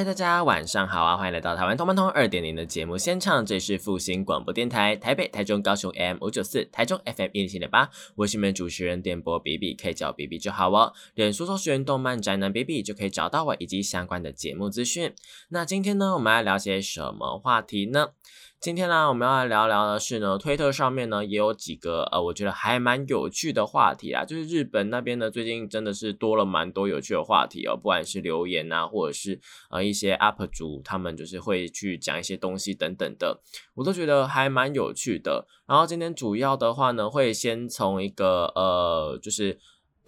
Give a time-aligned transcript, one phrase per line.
[0.00, 1.14] 嗨，大家晚上好啊！
[1.14, 10.94] 欢迎来到台湾通班通二点零的节目现场，这里是复兴广播电台台北、台中、高雄 M 五九四，台中 FM 一零七点八，我是你们主持人电波 B B，可以叫 B B 就好哦。
[11.16, 15.12] 脸书搜寻动漫宅男 B B 就可以找到我以及相关的节目资讯。
[15.50, 18.08] 那今天呢，我们要聊些什么话题呢？
[18.60, 33.40] 今天呢，我们要来聊聊的是呢，推特上面呢也有几个呃，我觉得还蛮有趣的话题啊，就是日本那边呢最近真的是多了蛮多有趣的话题哦，不管是留言啊，或者是呃一些 UP 主他们就是会去讲一些东西等等的，
[33.76, 35.46] 我都觉得还蛮有趣的。
[35.66, 39.58] 然后今天主要的话呢，会先从一个呃，就是。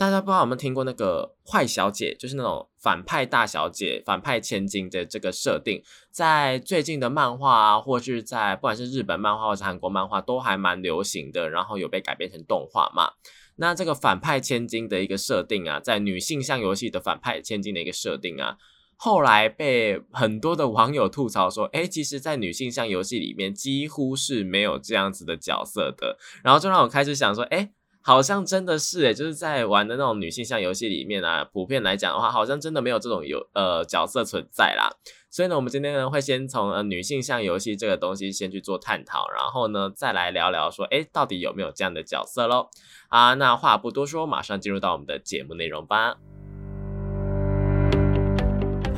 [0.03, 11.48] 大家不知道有没有听过那个坏小姐，就是那种反派大小姐、反派千金的这个设定，在最近的漫画啊，或是在不管是日本漫画或是韩国漫画，都还蛮流行的。
[11.48, 13.12] 然后有被改编成动画嘛？
[13.55, 18.56] 那这个反派千金的一个设定啊，在女性向游戏的反派千金的一个设定啊，
[18.97, 26.19] 后来被很多的网友吐槽说，哎，其实，在女性向游戏里面几乎是没有这样子的角色的。
[26.42, 27.70] 然后就让我开始想说，哎。
[28.03, 34.91] 好像真的是诶，就是在玩的那种女性向游戏里面啊，普遍来讲的话，好像真的没有这种有呃角色存在啦。
[35.31, 42.69] 所以呢，我们今天呢会先从呃女性向游戏这个东西先去做探讨，然后呢再来聊聊说，哎，到底有没有这样的角色喽？
[43.09, 46.16] 啊，那话不多说，马上进入到我们的节目内容吧。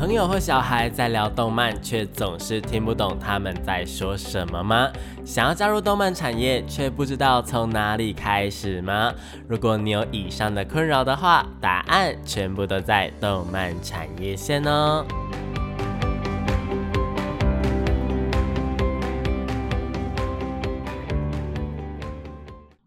[0.04, 4.92] 朋友或小孩在聊动漫，却总是听不懂他们在说什么吗？
[5.24, 9.14] 想要加入动漫产业，却不知道从哪里开始吗？
[9.48, 15.06] 如果你有以上的困扰的话，答案全部都在动漫产业线哦。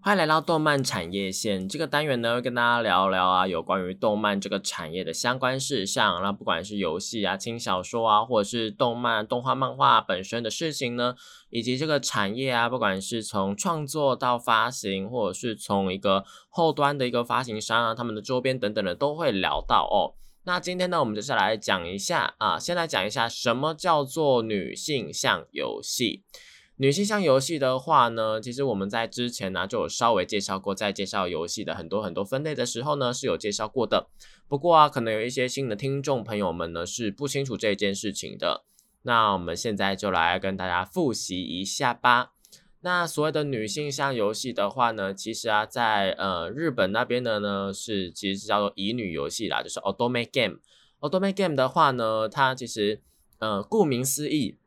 [0.07, 6.23] 欢迎来到动漫产业线这个单元呢，会跟大家聊聊啊，有关于动漫这个产业的相关事项。
[6.23, 11.16] 那不管是游戏啊、轻小说啊，或者是动漫、动画、漫画本身的事情呢，
[11.50, 20.16] 以及这个产业啊，不管是从创作到发行，或者是从一个后端的一个发行商啊，他们的周边等等的，都会聊到哦。
[20.45, 26.24] 那今天呢，我们就是来讲一下啊，先来讲一下什么叫做女性向游戏。
[26.80, 34.08] 女性向游戏的话呢，其实我们在之前呢就有稍微介绍过，在介绍游戏的很多很多分类的时候呢是有介绍过的。
[34.48, 38.64] 不过啊，可能有一些新的听众朋友们呢是不清楚这件事情的。
[39.02, 42.34] 那我们现在就来跟大家复习一下吧。
[42.82, 50.60] 那所谓的女性向游戏的话呢，其实啊，在呃日本那边的呢是其实是叫做乙女游戏啦，就是 Otome Game。
[51.00, 53.02] Otome Game 的话呢，它其实
[53.40, 54.60] 呃顾名思义。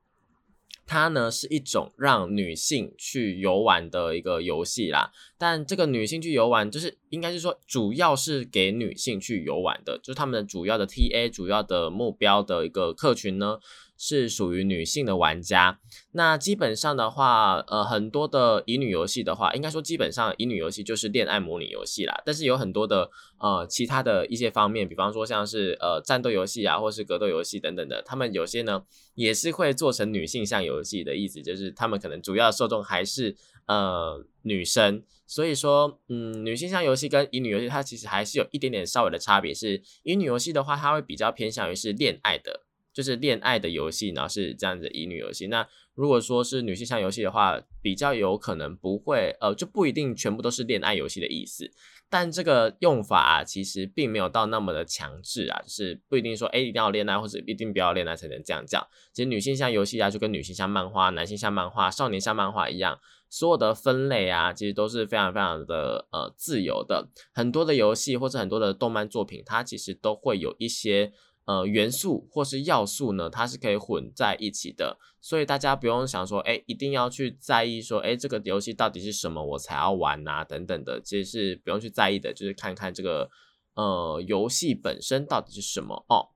[0.91, 13.61] 它呢是一种让女性去游玩的一个游戏啦，但这个女性去游玩，就是应该是说主要是给女性去游玩的，就是他们的主要的 TA 主要的目标的一个客群呢。
[14.03, 15.79] 是属于女性的玩家，
[16.13, 22.23] 那基本上的话，呃，很多的乙女游戏的话，应该说基本上乙女游戏就是恋爱模拟游戏啦。
[22.25, 28.83] 但是有很多的呃其他的一些方面，比方说像是呃战斗游戏啊，或是格斗游戏等等的，他们有些呢
[29.15, 33.37] 也是会做成女性向游戏的意思，就是他们可能主要受众还是
[33.67, 35.05] 呃女生。
[35.27, 42.63] 所以说，嗯，女性向游戏跟乙女游戏它其实还是有一点点稍微的差别，是乙女游戏的话，它会比较偏向于是恋爱的。
[43.01, 45.47] 就是恋爱的游戏，然后是这样子乙女游戏。
[45.47, 51.71] 那如果说是女性向游戏的话，比较有可能不会，呃，就不一定全部都是恋爱游戏的意思。
[52.11, 58.87] 但这个用法啊，其实并没有到那么的强制啊，就是不一定说，哎，一定要恋爱或者一定不要恋爱才能这样讲。
[59.15, 62.99] 其实女性向游戏啊，就跟女性向漫画、男性向漫画、少年向漫画一样，
[63.31, 67.09] 所有的分类啊，其实都是非常非常的呃自由的。
[67.33, 71.13] 很多的游戏或者很多的动漫作品，它其实都会有一些。
[71.51, 83.29] 呃，元素或是要素呢，它是可以混在一起的，所以大家不用想说，哎，一定要去在意说，哎，这个游戏到底是什么我才要玩呐，等等的，其实是不用去在意的，就是看看这个
[83.75, 86.29] 呃游戏本身到底是什么哦。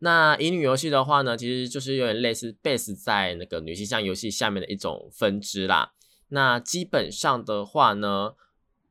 [0.00, 5.92] 那乙女游戏的话呢，其实就是有点类似 base 在那个女性向游戏下面的一种分支啦。
[6.30, 8.34] 那基本上的话呢。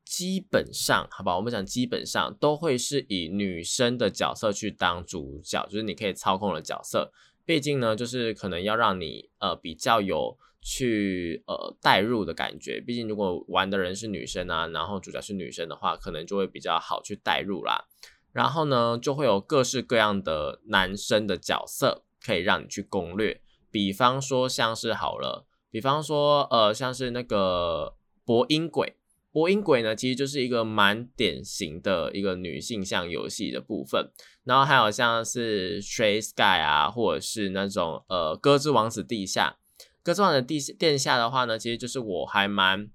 [0.04, 7.12] 基本上，好吧，我们讲基本上都会是以女生的角色去当主角，就是你可以操控的角色。
[7.46, 12.82] 毕竟呢，就是可能要让你呃比较有去呃代入的感觉。
[12.82, 17.86] 毕竟如果玩的人是女生啊，然后主角是女生的话，可能就会比较好去代入啦。
[18.34, 23.42] 然后呢，就会有各式各样的男生的角色可以让你去攻略。
[23.70, 27.96] 比方说像是好了，比方说呃像是那个
[28.26, 28.96] 博音鬼。
[29.32, 34.12] 播音鬼呢，其实就是一个蛮典型的一个女性向游戏的部分，
[34.44, 39.56] 然后还有像是 Stray Sky 啊，或者是那种呃歌之王子地下，
[40.04, 42.90] 歌之王子地殿下的话呢，其实就是我还蛮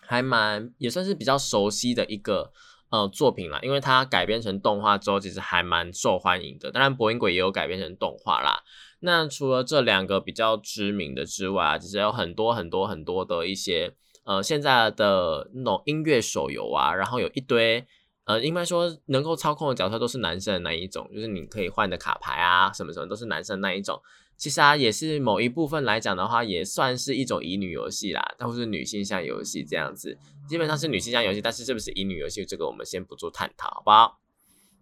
[0.00, 2.50] 还蛮也算是比较熟悉的一个
[2.88, 6.70] 呃作品啦，因为它改编成动画之后，其实还蛮受欢迎的。
[6.70, 8.62] 当然，播音鬼也有改编成动画啦。
[9.00, 13.94] 那除了这两个比较知名的之外，其实有很多很多很多的一些。
[14.24, 17.86] 呃，现在的那种音乐手游啊，然后有一堆，
[18.24, 24.00] 呃，应该说能够操控的角色都是男生的那一种，就是你可以换的卡牌啊，什么什么都是男生那一种。
[24.36, 30.18] 其实啊，也是某一部分来讲的话，也算是一种乙女游戏啦，它不是女性向游戏这样子，
[30.48, 34.18] 基本上是女性向游戏，但是是不是乙女游戏，这个我们先不做探讨，好不好？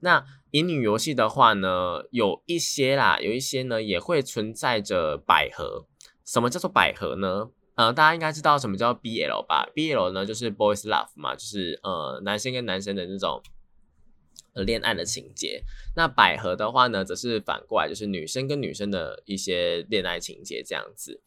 [0.01, 5.87] 那乙女游戏的话呢，有一些啦，有一些呢也会存在着百合。
[6.25, 7.51] 什么叫做百合呢？
[7.75, 13.43] 呃，大家应该知道什么叫 BL 吧？BL 呢就是 boys love 嘛，就是呃男生跟男生的那种
[14.67, 15.63] 恋爱的情节。
[15.97, 21.23] 那百合的话呢，则是反过来，就是女生跟女生的一些恋爱情节这样子。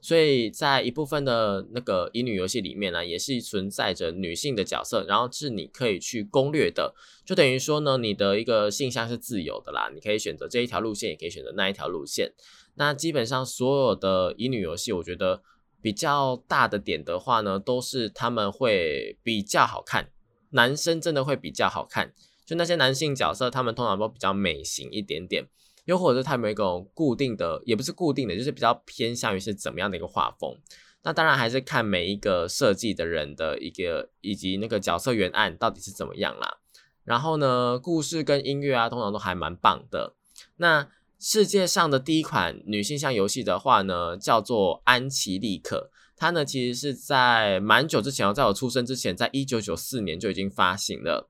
[0.00, 6.94] 所以在一部分的那个乙女游戏里面呢，也是存在着女性的角色，然后是你可以去攻略的。
[7.26, 12.32] 就等于说呢，你的一个性向是自由的啦，你可以选择这一条路线，也可以选择那一条路线。
[12.76, 15.42] 那基本上所有的乙女游戏，我觉得。
[15.82, 20.10] 比较大的点的话呢，都是他们会比较好看，
[20.50, 22.12] 男生真的会比较好看。
[22.44, 25.46] 就那些男性角色，他们通常都比较美型一点点，
[25.84, 30.58] 又或者是他们一种固定的，也不是固定的，就是比较偏向于是怎么样的一个画风。
[31.02, 36.58] 那当然还是看每一个设计的人的一个以及那个角色原案到底是怎么样啦。
[37.04, 40.14] 然后呢，故事跟音乐啊，通常都还蛮棒的。
[40.56, 40.88] 那
[41.22, 45.90] 世界上的第一款女性向游戏的话呢，叫做《安琪丽可》。
[46.16, 51.28] 它呢，其实是在蛮久之前，在我出生之前，在一九九四年就已经发行了。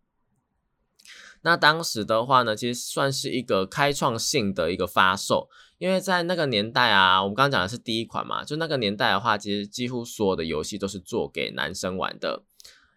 [1.42, 5.48] 那当时的话呢，其实算是一个开创性的一个发售，
[5.78, 12.44] 因为在那个年代啊，我们刚刚讲的是第一款嘛，就那个年代的话，其实几乎所有的游戏都是做给男生玩的。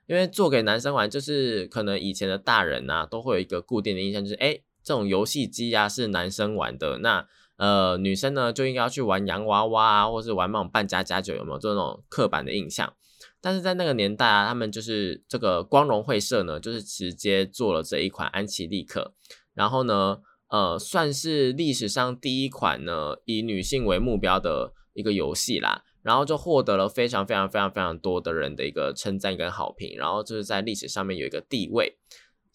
[0.05, 4.59] 因为做给男生玩，就是可能以前的大人呐，都会有一个固定的印象，就是哎。
[4.83, 7.25] 这种游戏机啊是男生玩的，那
[7.57, 12.93] 呃女生呢就应该要去玩洋娃娃啊，或是玩那种扮家家酒，有没有这种刻板的印象？
[13.39, 19.13] 但是在那个年代啊，他们就是这个光荣会社呢，就是直接做了这一款安琪丽可，
[19.53, 20.19] 然后呢，
[20.49, 31.97] 呃，算是历史上第一款呢以女性为目标的一个游戏啦，然后就获得了非常非常非常非常多的人的一个称赞跟好评，然后就是在历史上面有一个地位。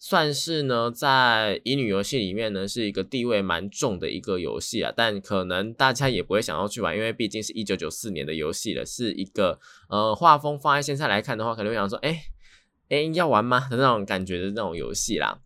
[0.01, 9.59] 算是呢，在乙女游戏里面呢，是一个地位蛮重的一个游戏啊，但可能大家也不会想要去玩，因为毕竟是一九九四年的游戏了，是一个
[9.89, 12.17] 呃画风放在现在来看的话，可能会想说，哎
[12.87, 15.41] 哎要玩吗的那种感觉的那种游戏啦。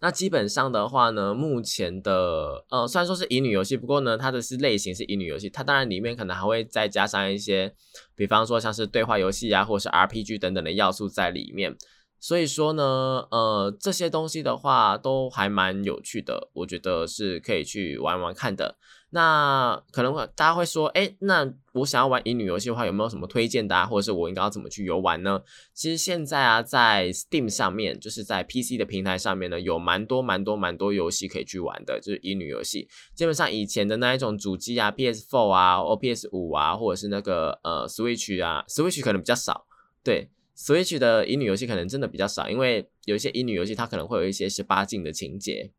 [0.00, 7.74] 那基本上的话呢，目前的呃虽然说是乙女游戏，不过呢，它的是类型是乙女游戏，它当然里面可能还会再加上一些，
[8.14, 11.76] 比方说像是对话游戏啊，或者是 RPG 等等的要素在里面。
[12.20, 18.76] 所以说呢，呃，这些东西的话都还蛮有趣的，我觉得是可以去玩玩看的。
[19.10, 23.86] 那可能会大家会说，哎，那我想要玩乙女游戏的话，有没有什么推荐的啊？
[23.86, 25.40] 或者是我应该要怎么去游玩呢？
[25.72, 32.86] 其实现在啊，在 Steam 上面，就是在 PC 的平台上面呢，有蛮多蛮多蛮多游戏可以去玩的，就是乙女游戏。
[33.14, 39.64] 基本上以前的那一种主机啊，PS4 啊，或 PS5 啊，或者是那个呃 Switch 啊，Switch 可能比较少，
[40.04, 40.28] 对。
[40.58, 45.70] Switch 的乙女游戏可能真的比较少，因为有一些乙女游戏它可能会有一些十八禁的情节。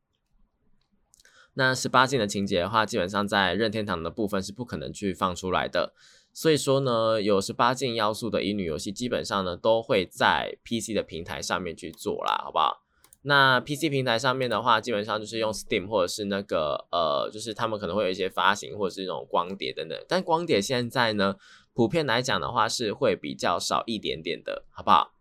[1.55, 5.93] 那十八禁的情节的话，基本上在任天堂的部分是不可能去放出来的。
[6.31, 12.85] 所以说呢，有十八禁要素的乙女游戏，基本上呢都会在 PC 的平台上面去做啦，好不好？
[13.23, 19.99] 那 PC 平台上面的话，基本上就是用 Steam 或者是那个呃，就是他们可能会有一些发行或者是那种光碟等等。
[20.07, 21.35] 但光碟现在呢？
[21.73, 25.13] 普遍来讲的话，是会比较少一点点的，好不好？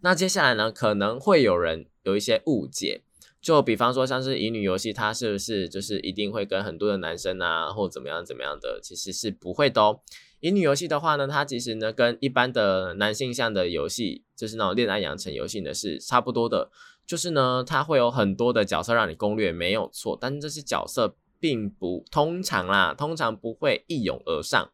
[0.00, 3.02] 那接下来呢，可能会有人有一些误解，
[3.40, 8.80] 就比方说像是乙女游戏，它是不是就是一定会跟很多的男生啊，或怎么样怎么样的？
[8.82, 10.00] 其实是不会的哦。
[10.40, 16.70] 乙女游戏的话呢，它其实呢跟一般的男性向的游戏，就是那种恋爱养成游戏呢是差不多的。
[17.06, 24.70] 就是呢，它会有很多的角色让你攻略，没有错，但是这些角色并不通常啦，通常不会一涌而上。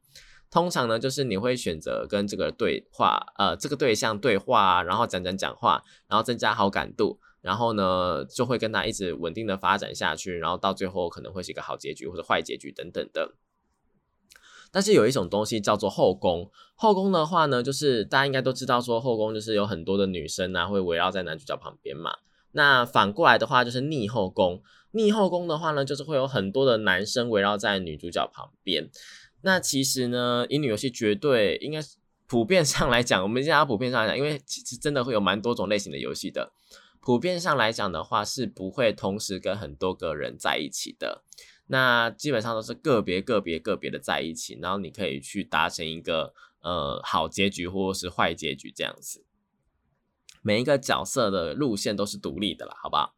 [0.50, 13.34] 通常呢，就是你会选择跟这个对话，呃，这个对象对话，然后讲讲讲话，然后增加好感度，然后呢，就会跟他一直稳定的发展下去，然后到最后可能会是一个好结局或者坏结局等等的。
[14.70, 22.16] 但是有一种东西叫做后宫，后宫的话呢，就是大家应该都知道，说后宫就是有很多的女生啊，会围绕在男主角旁边嘛。
[22.52, 24.62] 那反过来的话，就是逆后宫，
[24.92, 28.90] 逆后宫的话呢，就是会有很多的男生围绕在女主角旁边。
[29.46, 31.78] 那其实呢，乙女游戏绝对应该
[32.26, 36.52] 普遍上来讲，我们现在普遍上来讲，因为其实真的会有蛮多种类型的游戏的。
[37.00, 41.22] 普遍上来讲的话，是不会同时跟很多个人在一起的。
[41.68, 49.24] 那基本上都是个别、个别、个别的在一起，然后你可以去达成一个呃好结局或者是坏结局这样子。
[50.42, 53.14] 每一个角色的路线都是独立的啦，好不好？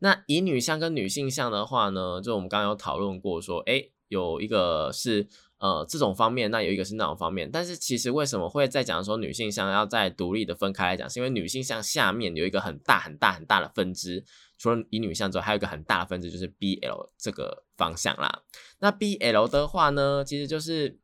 [0.00, 3.88] 那乙女向跟女性向的话呢，就我们刚刚有讨论过，说哎。
[4.08, 5.26] 有一个是
[5.58, 14.24] 呃这种方面，那有一个是那种方面，但是其实为什么会在讲说女性向要在独立的分开来讲，是因为女性向下面有一个很大很大很大的分支，
[14.56, 18.42] 除了乙女向之外，还有一个很大的分支就是 BL 这个方向啦。
[18.78, 20.98] 那 BL 的话呢，其实就是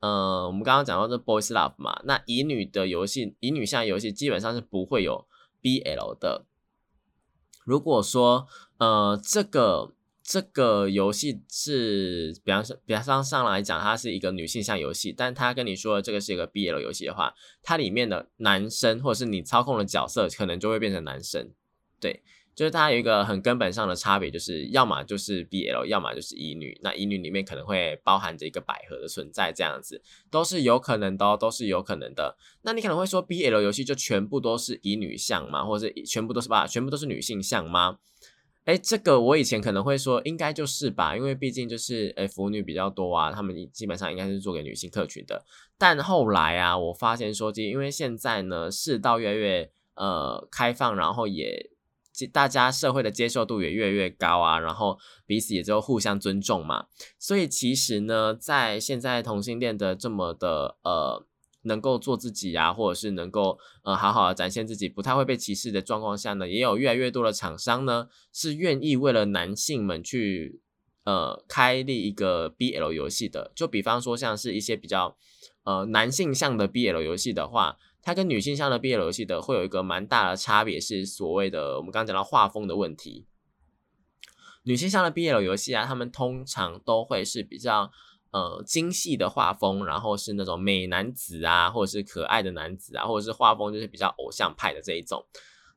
[0.00, 5.26] 呃我们刚刚讲到这 Boys Love 嘛，那乙女的游戏，乙女向游戏基本上是不会有
[5.62, 6.46] BL 的。
[7.64, 8.46] 如果说
[8.78, 9.92] 呃这个。
[10.30, 17.32] 这个游戏是，比方说，比方上来讲，它是一个女性向游戏，但他跟你说这个是一个 BL 游戏的话，
[17.62, 21.50] 它里面的男生或者是你操控的角色，可能就会变成男生。
[21.98, 22.22] 对，
[22.54, 26.78] 就是它有一个很根本上的差别，就是要么就是 BL，要么就是乙女。
[26.82, 32.36] 那乙女里面可能会包含着一个百合的存在，这样子都是有可能的，都是有可能的。
[32.60, 35.64] 那你可能会说，BL 游戏就全部都是乙女向吗？
[35.64, 36.66] 或者是全部都是吧？
[36.66, 37.96] 全部都是女性向吗？
[38.68, 45.42] 哎，这个我以前可能会说应该就是吧，因为毕竟就是哎腐女比较多啊，他们基本上应该是做给女性客群的。
[45.78, 51.70] 但后来啊，我发现说，因为现在呢世道越来越呃开放，然后也
[52.30, 61.24] 大家社会的接受度也越来越高啊，然后彼此也就互相尊重嘛，所以其实呢，在现在同性恋的这么的呃。
[61.68, 70.60] 能够做自己呀，或者是能够呃好好的展现自己，不太会被歧视的状况下呢，也有越来越多的厂商呢是愿意为了男性们去
[71.04, 73.52] 呃开立一个 BL 游戏的。
[73.54, 75.16] 就比方说像是一些比较
[75.62, 83.26] 呃男性向的 BL 游戏的话，它跟女性向的 BL 游戏的会有一个蛮大的差别，是所谓的我们刚刚讲到画风的问题。
[84.64, 87.92] 女性向的 BL 游戏啊，他们通常都会是比较。
[88.30, 95.24] 呃，精细的画风，然后是那种美男子啊，或者是可爱的男子啊，或者是画风就是比较偶像派的这一种。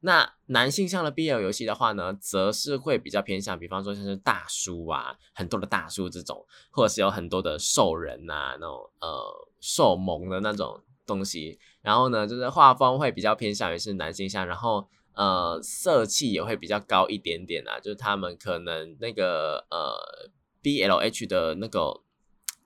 [0.02, 11.58] 那男性向的 BL 游戏的话呢，则是会比较偏向，比方说像是大叔啊，很多的大叔这种，或者是有很多的兽人啊，那种呃兽萌的那种东西。
[11.82, 20.30] 然后呢，就是画风会比较偏向于是男性向，然后呃色气也会比较高一点点啊，就是他们可能那个呃
[20.62, 22.02] BLH 的那个。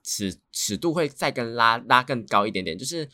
[0.06, 3.08] 尺尺度会再更拉拉更高一点点，就是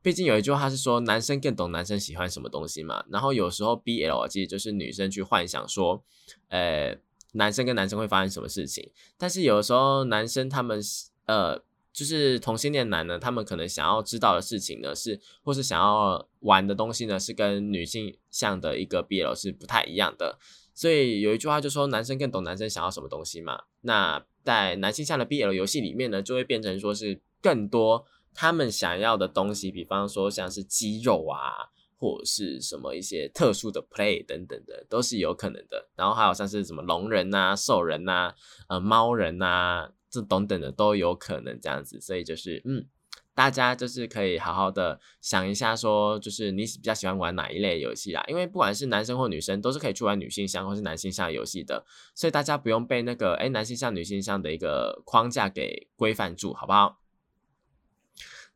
[0.00, 3.04] 毕竟有一句话是说男生更懂男生喜欢什么东西嘛。
[3.10, 6.02] 然后有时候 BL 其实就是女生去幻想说，
[6.48, 6.96] 呃，
[7.34, 8.90] 男生跟男生会发生什么事情。
[9.18, 10.80] 但是有的时候男生他们
[11.26, 20.38] 呃，就是同性恋男呢，他们可能想要知道的事情呢是，或是想要玩的东西呢是跟女性向的一个 BL 是不太一样的。
[20.74, 23.64] 所以有一句话就说男生更懂男生想要什么东西嘛。
[23.82, 28.04] 那在男性向的 BL 游戏里面呢，就会变成说是更多
[28.34, 31.68] 他们想要的东西，比方说像是肌肉啊，
[31.98, 35.88] 或者是什么一些特殊的 play 等等的，都是有可能的。
[35.96, 38.34] 然后还有像是什么龙人呐、兽人呐、
[38.68, 42.00] 呃猫人呐，这等等的都有可能这样子。
[42.00, 42.86] 所以就是嗯。
[43.34, 48.22] 大家就是可以好好的想一下，说就是你比较喜欢玩哪一类游戏啦？
[48.28, 51.84] 因为不管是男生或女生，都是可以去玩女性向或是男性向游戏的，
[52.14, 56.98] 所以大家不用被那个哎男性向、女性向的一个框架给规范住，好不好？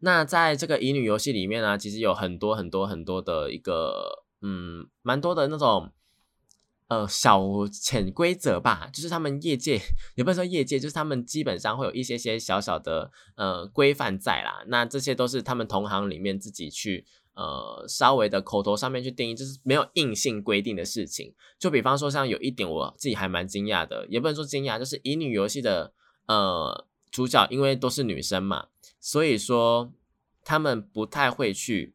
[0.00, 5.93] 那在这个乙女游戏里面呢，其实有很多很多很多的一个嗯，蛮多的那种。
[6.94, 9.80] 呃，小潜规则吧，就是他们业界
[10.14, 14.62] 也不能说业界，就是他们基本上会有一些些小小的呃规范在啦。
[14.68, 21.34] 那这些都是他们同行里面自己去呃稍微的口头上面去定义，就是没有硬性规定的事情。
[21.58, 25.92] 就比方说，像有一点我自己还蛮惊讶的，也不能说惊讶，就是乙女游戏的
[26.26, 28.68] 呃主角，因为都是女生嘛，
[29.00, 29.92] 所以说
[30.44, 31.94] 他们不太会去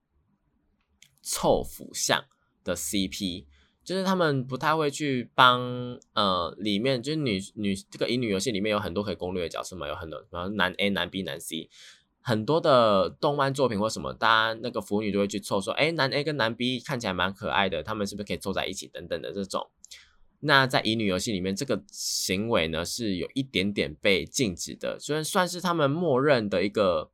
[1.22, 2.26] 凑腐向
[2.64, 3.46] 的 CP。
[3.84, 11.70] 就是他们不太会去帮呃里面就是女女这个乙女游戏里面有很多可以攻略的角色嘛，有很多然后男 A 男 B 男 C。
[12.22, 19.70] 很多的动漫作品或什么，大家那个腐女就会去凑说，哎，男 A 跟男 B 看起来蛮可爱的，他们是不是可以凑在一起等等的这种。
[20.42, 27.10] 那在乙女游戏里面，这个行为呢是有一点点被禁止的，虽然算是他们默认的一个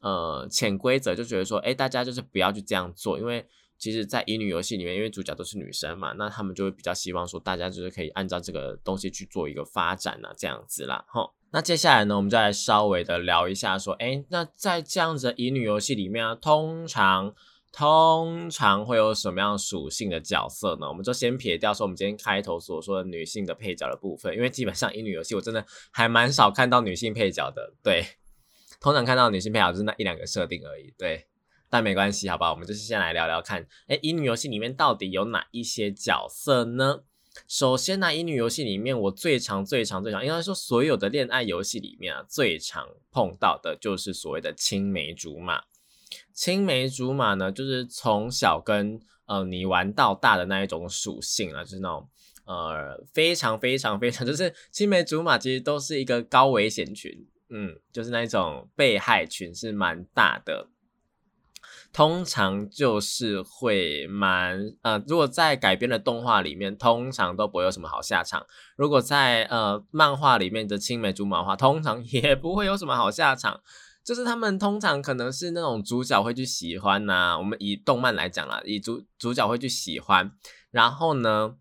[0.00, 3.46] 呃潜规则，就觉得说，哎，大家就是不要去这样做，因为
[3.78, 11.30] 其实，在乙女游戏里面，因为主角都是女生嘛，那他们就会比较希望说，大家就是可以按照这个东西去做一个发展啊，这样子啦，哈。
[11.50, 17.34] 那接下来呢，我们再来稍微的聊一下，说，哎，那在这样子的乙女游戏里面啊，通常
[17.70, 20.88] 通常会有什么样属性的角色呢？
[20.88, 28.04] 我们就先撇掉说我们今天开头所说的女性的配角的部分，因为基本上乙女游戏我真的还蛮少看到女性配角的，对，
[28.80, 31.26] 通常看到女性配角就是那一两个设定而已，对，
[31.74, 37.02] 但没关系，好吧，我们就是先来聊聊看，哎，乙女游戏里面到底有哪一些角色呢？
[37.48, 45.64] 首先呢，乙女游戏里面，我最常、最常、最常，应该说所有的恋爱游戏里面啊，最常碰到的就是所谓的青梅竹马。
[46.32, 52.08] 青梅竹马呢，就是从小跟呃你玩到大的那一种属性啊，就是那种
[52.44, 60.68] 呃非常非常非常， 就是青梅竹马其实都是一个高危险群，嗯，就是那一种被害群是蛮大的。
[61.94, 68.44] 通常就是会蛮呃，如果在改编的动画里面，通常都不会有什么好下场。
[68.76, 73.60] 如果在呃漫画里面的青梅竹马的话，通常也不会有什么好下场。
[74.02, 80.32] 就是他们通常可能是那种主角会去喜欢呐，我们以动漫来讲啦，以主主角会去喜欢，
[80.72, 81.54] 然后呢，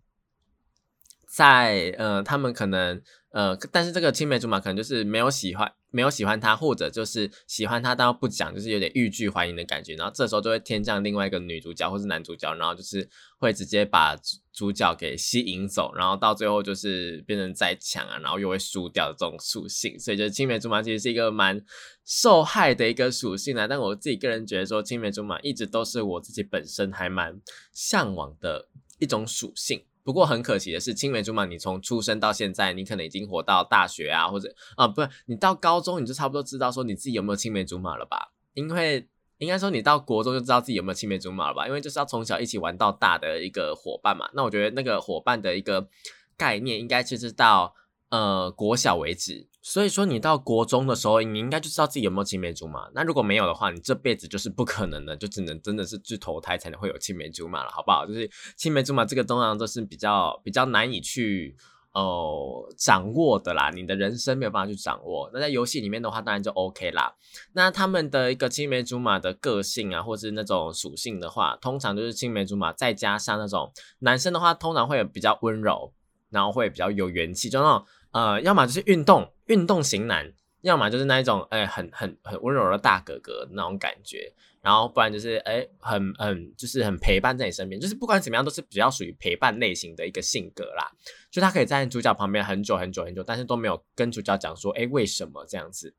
[1.28, 3.00] 在呃他们可能
[3.30, 5.72] 呃，但是这个青梅竹马可能就是没有喜欢。
[5.94, 9.94] 没有喜欢他，或者就是喜欢他，但不讲，就是有点欲拒还迎的感觉。
[9.94, 13.08] 然后这时候就会添降另外一个女主角或是男主角，然后就是
[13.38, 14.18] 会直接把
[14.52, 20.00] 主角给吸引走，然后到最后就是变成再抢啊，然后又会输掉的这种属性。
[20.00, 21.64] 所以就青梅竹马其实是一个蛮
[22.04, 23.68] 受害的一个属性啊。
[23.68, 27.40] 但我自己个人觉得说，青梅竹马一直都是我自己本身还蛮
[27.72, 28.68] 向往的
[28.98, 29.86] 一种属性。
[30.04, 38.34] 不过很可惜的是，青梅竹马，你从出生到现在，你可能已经活到大学啊，或者啊，不是你到高中，你就差不多知道说你自己有没有青梅竹马了吧？
[38.54, 41.68] 因为应该说你到国中就知道自己有没有青梅竹马了吧？
[41.68, 44.30] 因为就是要从小一起玩到大的一个伙伴嘛。
[44.34, 45.88] 那我觉得那个伙伴的一个
[46.36, 47.74] 概念，应该就是到
[48.14, 49.48] 呃国小为止。
[49.66, 52.88] 所以说，你到国中的时候，你应该就知道自己有没有青梅竹马。
[52.94, 58.06] 那如果没有的话，你这辈子就是不可能的，就只能真的是去投胎才能会有青梅竹马了，好不好？
[58.06, 61.56] 就是青梅竹马这个东西都是比较比较难以去
[61.94, 65.32] 哦掌握的啦，你的人生没有办法去掌握。
[65.34, 67.16] 那在游戏里面的话，当然就 OK 啦。
[67.54, 75.94] 那他们的一个青梅竹马的个性啊，或是那种属性的话，通常就是青梅竹马，再加上那种男生的话，通常会比较温柔，
[76.30, 77.86] 然后会比较有元气，就那种。
[78.14, 90.92] 呃，要么就是运动运动型男，要么就是那一种哎，很很很温柔的大哥哥那种感觉，然后不然就是哎，很很就是很陪伴在你身边，就是不管怎么样都是比较属于陪伴类型的一个性格啦。
[91.32, 95.96] 就他可以在主角旁边很久很久很久，但是都没有跟主角讲说哎为什么这样子。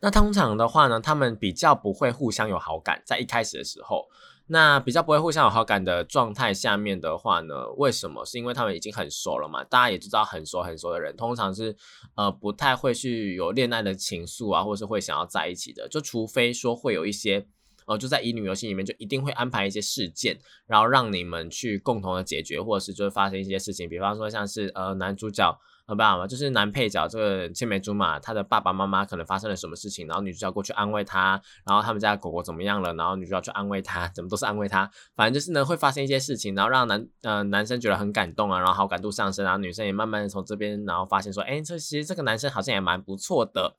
[0.00, 4.08] 那通常的话呢，他们比较不会互相有好感，在一开始的时候。
[4.46, 7.68] 那比较不会互相有好感的状态下面的话呢？
[7.78, 8.24] 为什么？
[8.26, 9.64] 是因为他们已经很熟了嘛？
[9.64, 11.74] 大家也知道，很熟很熟的人，通常是
[12.14, 15.88] 呃不太会去有恋爱的情愫啊，或是会想要在一起的。
[15.88, 17.46] 就除非说会有一些
[17.86, 23.88] 呃，就在乙女游戏里面，就一定会安排一些事件，然后让你们去共同的解决，或者是就会发生一些事情。
[23.88, 25.58] 比方说像是呃男主角。
[25.86, 43.76] 呃，不嘛，就是男配角这个青梅竹马，他的爸爸妈妈可能发生了什么事情，然后女主角过去安慰他，然后他们家狗狗怎么样了，然后女主角去安慰他，怎么都是安慰他，反正就是呢会发生一些事情，然后让男呃男生觉得很感动啊，然后好感度上升，然后女生也慢慢的从这边然后发现说，哎，这其实这个男生好像也蛮不错的，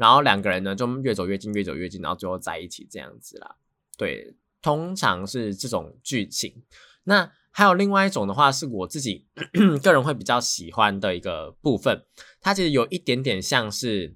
[0.00, 3.54] 然后两个人呢就越走越近，越走越近，然后最后在一起这样子啦。
[3.96, 6.62] 对，通常是这种剧情，
[7.04, 7.30] 那。
[7.52, 9.26] 还有另外一种的话，是我自己
[9.82, 12.06] 个人会比较喜欢的一个部分，
[12.40, 14.14] 它其实有一点点像是，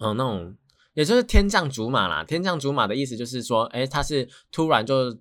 [0.00, 0.54] 嗯，那种，
[0.92, 2.22] 也就是天降竹马啦。
[2.22, 5.18] 天降竹马的意思就是说，哎，他是突然就。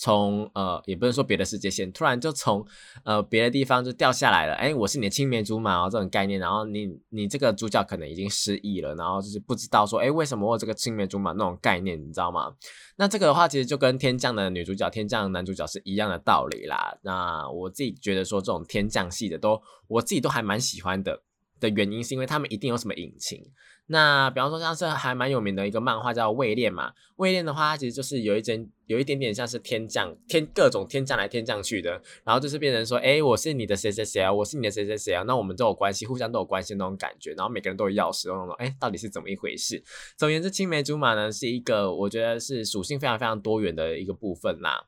[0.00, 2.64] 从呃，也不能说别的世界线，突然就从
[3.04, 4.54] 呃别的地方就掉下来了。
[4.54, 6.40] 哎，我是你的青梅竹马哦，这种概念。
[6.40, 12.50] 然后你你这个主角可能已经失忆了，然后就是不知道说，哎，为什么我这个青梅竹马那种概念，你知道吗？
[12.96, 16.96] 那这个的话，其实就跟天降的女主角、天降男主角是一样的道理啦。
[17.02, 21.20] 那我自己觉得说，这种天降系的都，我自己都还蛮喜欢的。
[21.60, 23.44] 的原因，是因为他们一定有什么隐情。
[23.92, 39.82] 那比方说像是还蛮有名的一个漫画叫《位恋》嘛，《位恋》的话，它其实就是有一点有一点点像是天降天各种天降来天降去的，然后就是变成说，哎，我是你的谁谁谁啊，我是你的谁谁谁啊，那我们都有关系，互相都有关系那种感觉，然后每个人都有钥匙，那种，哎，到底是怎么一回事？
[40.16, 44.86] 总而言之，青梅竹马呢是一个我觉得是属性非常非常多元的一个部分啦。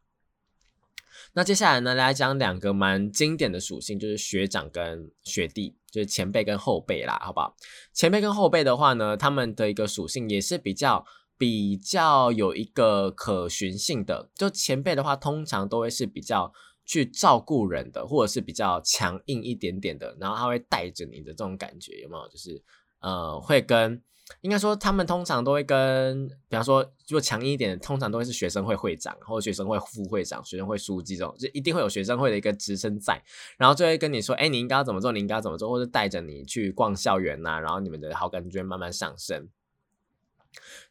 [1.34, 7.56] 那接下来呢，来讲两个蛮经典的属性，就是学长跟学弟，就是前辈跟后辈啦，好不好？
[7.94, 11.04] 前辈跟后辈的话呢，他们的一个属性也是比较
[11.38, 14.30] 比较有一个可循性的。
[14.34, 16.52] 就前辈的话，通常都会是比较
[16.84, 22.28] 去照顾人的，或者是比较强硬一点点的，然后他会带着你的这种感觉，有没有？
[22.28, 22.62] 就是
[23.00, 24.02] 呃，会跟。
[24.40, 33.22] 应该说，他们通常都会跟，比方说，如果强硬一点，通常都会是学生会会长，或者学生会副会长、学生会书记这种，就一定会有学生会的一个职称在，
[33.56, 39.48] 然后就会跟你说，哎，你应该要怎么做，你应该要怎么做，或者带着你去逛校园呐，然后你们的好感就会慢慢上升。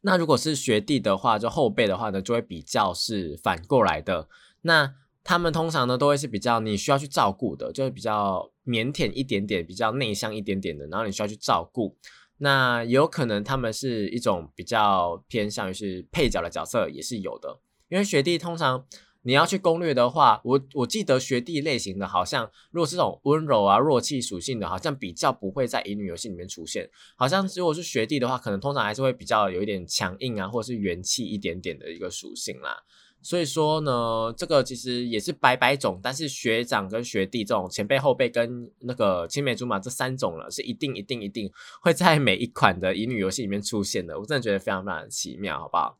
[0.02, 4.28] 那如果是学弟的话，就后辈的话呢，就会比较是反过来的。
[4.62, 11.96] 那他们通常呢，都会是比较你需要去照顾的，就是比较腼腆一点点，比较内向一点点的，然后你需要去照顾。
[12.44, 17.60] 那有可能他们是一种比较偏向于是配角的角色，也是有的。
[17.88, 18.84] 因为学弟通常
[19.22, 26.90] 你要去攻略的话，我我记得学弟类型的，好像如果是这种温柔啊、弱气属性的，好像比较不会在乙女游戏里面出现。
[27.16, 32.76] 好像如果是学弟的话，可能通常还是会比较有一点强硬啊，或者是元气一点点的一个属性啦。
[33.24, 44.20] 所以说呢，这个其实也是百百种，但是学长跟学弟这种前辈后辈跟那个青梅竹马这三种了，是一定一定一定会在每一款的乙女游戏里面出现的。
[44.20, 46.00] 我真的觉得非常非常奇妙，好不好？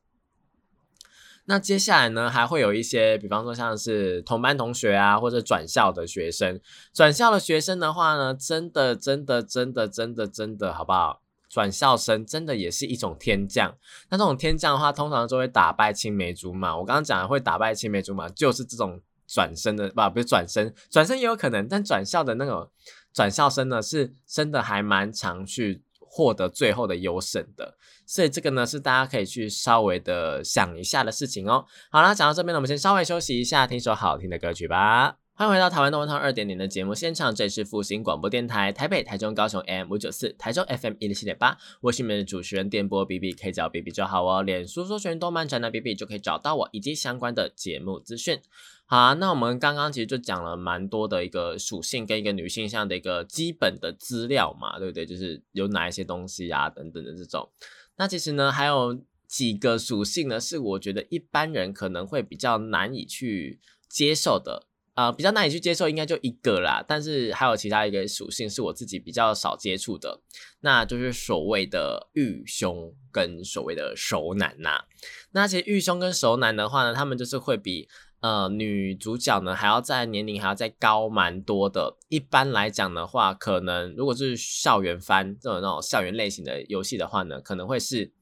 [1.44, 6.60] 那接下来呢，还会有一些，比方说像是同班同学啊，或者转校的学生，
[6.92, 11.21] 转校的学生的话呢，真的真的真的真的真的，好不好？
[11.52, 13.76] 转校生真的也是一种天降，
[14.08, 16.74] 那这种天降的话，通常就会打败青梅竹马。
[16.74, 22.70] 我刚刚讲的会打败青梅竹马，就是这种转生的，不不是转生，转生也有可能，但转校的那种
[23.12, 27.76] 转校生呢，是真的还蛮常去获得最后的优胜的。
[28.06, 31.66] 所以这个呢，是大家可以去稍微的想一下的事情哦。
[31.90, 35.21] 好了，讲到这边呢，我们先稍微休息一下，听首好听的歌曲吧。
[35.34, 41.56] 欢迎回到台湾动漫通二点零的节目现场，这里是复兴广播电台台北、台中、高雄 M 五九四，台中 FM 一零七点八。
[41.80, 44.42] 我是你们的主持人电波 B B，可以叫 B B 就好哦。
[44.42, 48.40] 脸书搜寻动漫宅男 B B 就可以找到我以及相关的节目资讯。
[48.84, 55.06] 好，那我们刚刚其实就讲了蛮多的一个属性跟一个女性上的一个基本的资料嘛，对不对？
[55.06, 57.48] 就是有哪一些东西啊等等的这种。
[57.96, 64.66] 那其实呢，还有几个属性呢，是我觉得一般人可能会比较难以去接受的。
[64.94, 66.84] 呃，比较难以去接受，应该就一个啦。
[66.86, 70.20] 但是还有其他一个属性是我自己比较少接触的，
[70.60, 74.84] 那就是所谓的御兄跟所谓的熟男呐。
[75.30, 77.88] 那其实御兄跟熟男的话呢，他们就是会比
[78.20, 81.96] 呃女主角呢还要在年龄还要再高蛮多的。
[82.10, 88.12] 一般来讲的话，可能如果是校园番这种那种校园类型的游戏的话呢，可能会是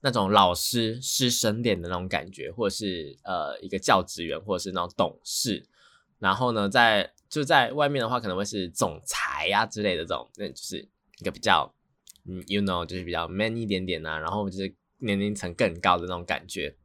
[0.00, 5.66] 那种老师师生恋的那种感觉，或者是呃一个教职员，或者是那种董事。
[6.18, 10.78] 然后呢，在就在外面的话，可能会是总裁呀之类的这种，那就是
[11.20, 11.74] 一个比较，
[12.26, 16.76] 嗯，you know，就是比较 man 一点点呐，然后就是年龄层更高的那种感觉。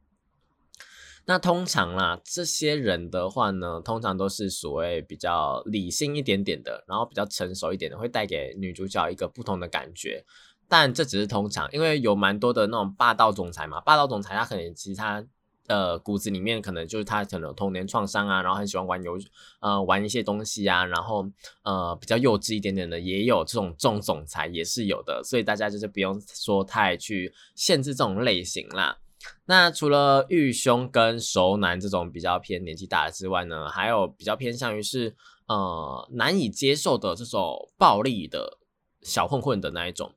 [1.25, 10.25] 那通常啦，这些人的话呢，通常都是所谓比较理性一点点的，然后比较成熟一点的，会带给女主角一个不同的感觉。
[10.67, 15.23] 但这只是通常，因为有蛮多的那种霸道总裁嘛，霸道总裁他可能其他。
[15.71, 19.17] 呃，骨子里面可能就是他可能有童年创伤啊，然后很喜欢玩游，
[19.61, 21.25] 呃，玩一些东西啊，然后
[21.63, 28.97] 呃比较幼稚一点点的也有这种这种总裁也是有的，所以大家就是不用说太去限制这种类型啦。
[29.45, 35.15] 那除了御兄跟熟男这种比较偏年纪大的之外呢，还有比较偏向于是
[35.47, 38.57] 呃难以接受的这种暴力的
[39.01, 40.13] 小混混的那一种。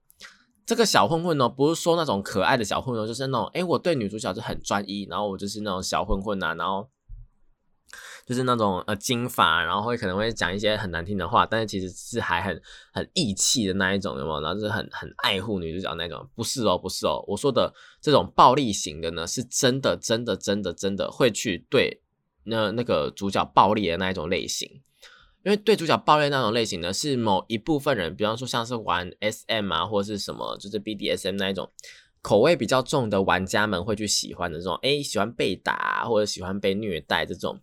[0.67, 6.89] 这个小混混呢，不是说那种可爱的小混混，就是那种，哎，我对女主角就很专一，然后我就是那种小混混呐，然后
[8.25, 14.41] 就是那种呃金发，然后会可能会讲一些很难听的话，但是其实是还很很义气的那一种，有没有？
[14.41, 22.01] 然后就是很很爱护女主角那种，不是哦，不是哦，我说的这种暴力型的呢，是真的真的真的真的会去对
[22.45, 24.81] 那那个主角暴力的那一种类型。
[25.45, 31.71] 因为对主角暴力那种类型呢，是某一部分人，比方说像是玩 SM 啊，或者是什么，就是 BDSM 那一种
[32.23, 37.61] 口味比较重的玩家们会去喜欢的这种，哎，喜欢被打或者喜欢被虐待这种，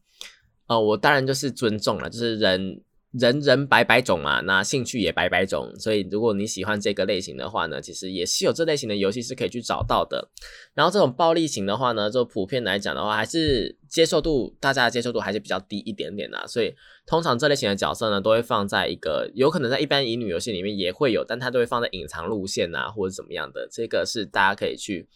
[0.67, 10.29] 呃，我当然就是尊重了，就是人人人百百种嘛，那兴趣也百百种，所以如果你喜欢这个类型的话呢，其实也是有这类型的游戏是可以去找到的。
[10.73, 16.73] 然后这种暴力型的话呢，就普遍来讲的话，还是接受度大家的接受度还是比较低一点点的，所以
[17.05, 25.07] 通常这类型的角色呢，都会放在一个有可能在一般乙女游戏里面也会有，但它都会放在隐藏路线啊，或者怎么样的，这个是大家可以去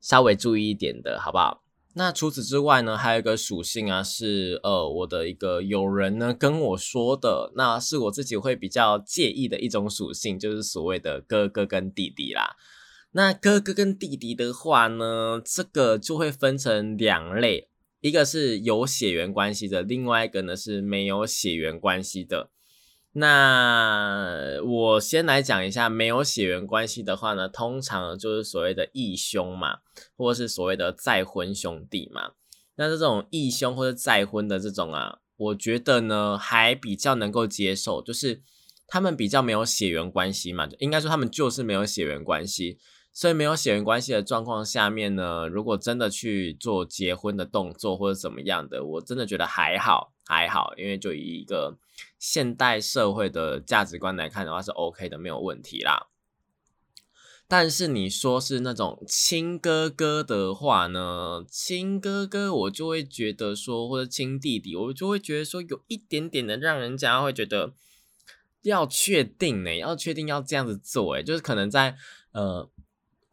[0.00, 1.63] 稍微注意一点的，好不好？
[1.96, 12.56] 那除此之外呢，还有一个属性啊，是呃我的一个友人呢跟我说的，那是我自己会比较介意的一种属性，就是所谓的哥哥跟弟弟啦。
[13.12, 17.68] 那哥哥跟弟弟的话呢，这个就会分成两类，
[18.00, 22.50] 一个是有血缘关系的，另外一个呢是没有血缘关系的。
[23.16, 29.78] 那我先来讲一下，没有血缘关系的话呢，通常就是所谓的义兄嘛，
[30.16, 32.32] 或是所谓的再婚兄弟嘛。
[32.74, 38.42] 那这种义兄或者再婚的这种啊，我觉得呢还比较能够接受，就是
[38.88, 42.78] 他们比较没有血缘关系嘛，应该说他们就是没有血缘关系。
[43.16, 51.78] 所以没有血缘关系的状况下面呢，如果真的去做结婚的动作或者怎么样的，我真的觉得还好还好，因为就以一个
[52.18, 56.08] 现代社会的价值观来看的话是 OK 的，没有问题啦。
[57.46, 67.74] 但是你说是那种亲哥哥的话呢，亲哥哥我就会觉得说，或者亲弟弟，我就会觉得说有一点点的让人家会觉得
[68.62, 71.96] 要确定呢，要确定要这样子做，诶就是可能在
[72.32, 72.68] 呃。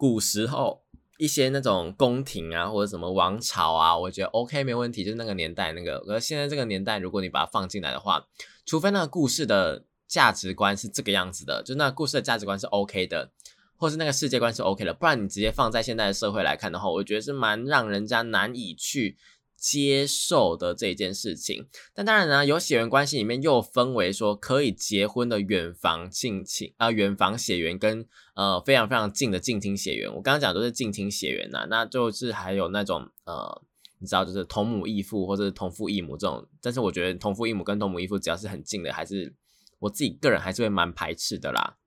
[0.01, 0.81] 古时候
[1.19, 5.97] 一些那种宫廷啊，或者什么王朝啊，我觉得 OK 没问题，就是那个年代那个。
[6.07, 8.25] 而现在这个年代，如果你把它放进来的话，
[8.65, 13.29] 除非那个故事的价值观是这个样子的，就那故事的价值观是 OK 的，
[13.77, 19.17] 或是那个世界观是 OK 的，不然你直接放在现在的社会来看的话，我觉得是蛮让人家难以去。
[19.61, 30.09] 接受的这件事情，但当然呢，有血缘关系里面又分为说可以结婚的远房近亲啊，远房血缘跟呃非常非常近的近亲血缘。
[30.15, 33.61] 我刚刚讲都是近亲血缘呐，那就是还有那种呃，
[33.99, 36.47] 你知道就是同母异父或者是同父异母这种。
[36.59, 39.35] 但是我觉得同父异母跟同母异父只要是很近的，还是
[39.77, 41.77] 我自己个人还是会蛮排斥的啦。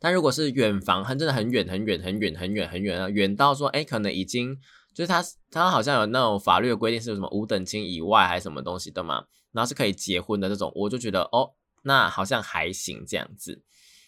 [0.00, 4.58] 但如果是远房，很真的很远很远很远很远很远啊，远到说哎，可能已经。
[5.00, 9.24] 就是他，他好像有那种法律的规定，是有什么五等亲以外还是什么东西的嘛？
[9.50, 11.52] 然后是可以结婚的这种，我就觉得哦，
[11.84, 13.62] 那好像还行这样子。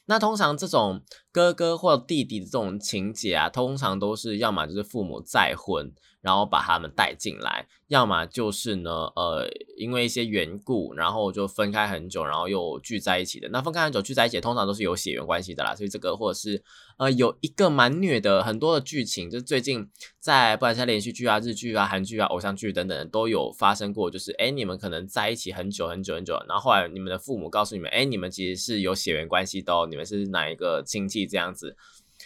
[0.04, 1.02] 那通常这种
[1.32, 5.90] 哥哥或弟弟的这种情节啊，通常都是要么就是父母再婚。
[6.22, 13.48] 然后把他们带进来，要么就是呢，呃，因为一些缘故，然后就分开很久，然后又聚在一起的。
[13.48, 15.74] 那分开很久聚在一起，通常都是有血缘关系的啦。
[15.74, 16.62] 所以这个或者是
[16.96, 19.88] 呃，有一个蛮虐的很多的剧情，就是最近
[20.20, 31.76] 在不管是连续剧啊、日剧啊、韩剧啊、偶像剧等等都有发生过，就是哎，你们可能在一起很久很久很久，然后后来你们的父母告诉你们，哎，你们其实是有血缘关系的，哦，你们是哪一个亲戚这样子。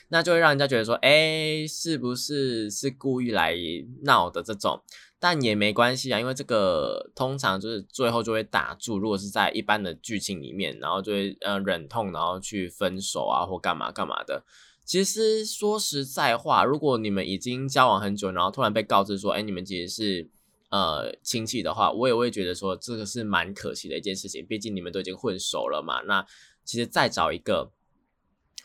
[0.08, 3.54] 那就会让人家觉得说，哎，是不是是故意来
[4.02, 4.82] 闹的这种？
[5.18, 8.98] 但也没关系啊，因为这个通常就是最后就会打住。
[8.98, 14.44] 如果是在一般的剧情里面，然后就会呃忍痛，然后去分手啊，或干嘛干嘛的。
[14.84, 20.30] 其实说实在话，如果你们已经交往很久，然后突然被告知说，哎，你们其实是
[20.70, 24.46] 呃亲戚的话，我也会觉得说这个是蛮可惜的一件事情。
[24.46, 26.02] 毕竟你们都已经混熟了嘛。
[26.02, 26.24] 那
[26.64, 27.72] 其实再找一个。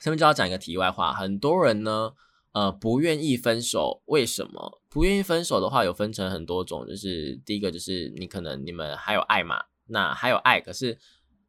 [0.02, 2.12] 下面就要讲一个题外话，很多人呢，
[2.52, 10.98] 呃，不愿意分手，为什么不愿意分手的话，有分成很多种，就是第一个就是你可能你们还有爱嘛，那还有爱，可是。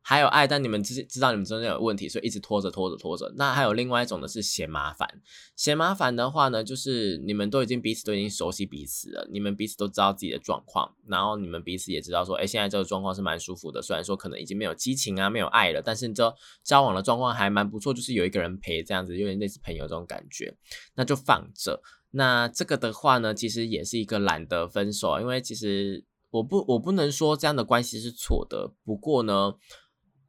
[0.05, 3.33] 还有爱，但你们知知道你们中间有问题，所以一直拖着拖着拖着。
[3.37, 5.09] 那还有另外一种呢，是嫌麻烦。
[5.55, 13.81] 嫌麻烦的话呢，就是你们都已经彼此都已经熟悉彼此了，你们彼此都知道自己的状况，然后你们彼此也知道说，哎，现在这个状况是蛮舒服的。
[13.81, 16.35] 虽然说可能已经没有激情啊，没有爱了，但是这
[16.65, 20.53] 交往的状况还蛮不错，就是有一个人陪这样子，有点类似朋友这种感觉，
[20.97, 21.81] 那就放着。
[22.11, 29.55] 那这个的话呢，其实也是一个懒得分手，因为其实我不我不能说这样的关系是错的，不过呢。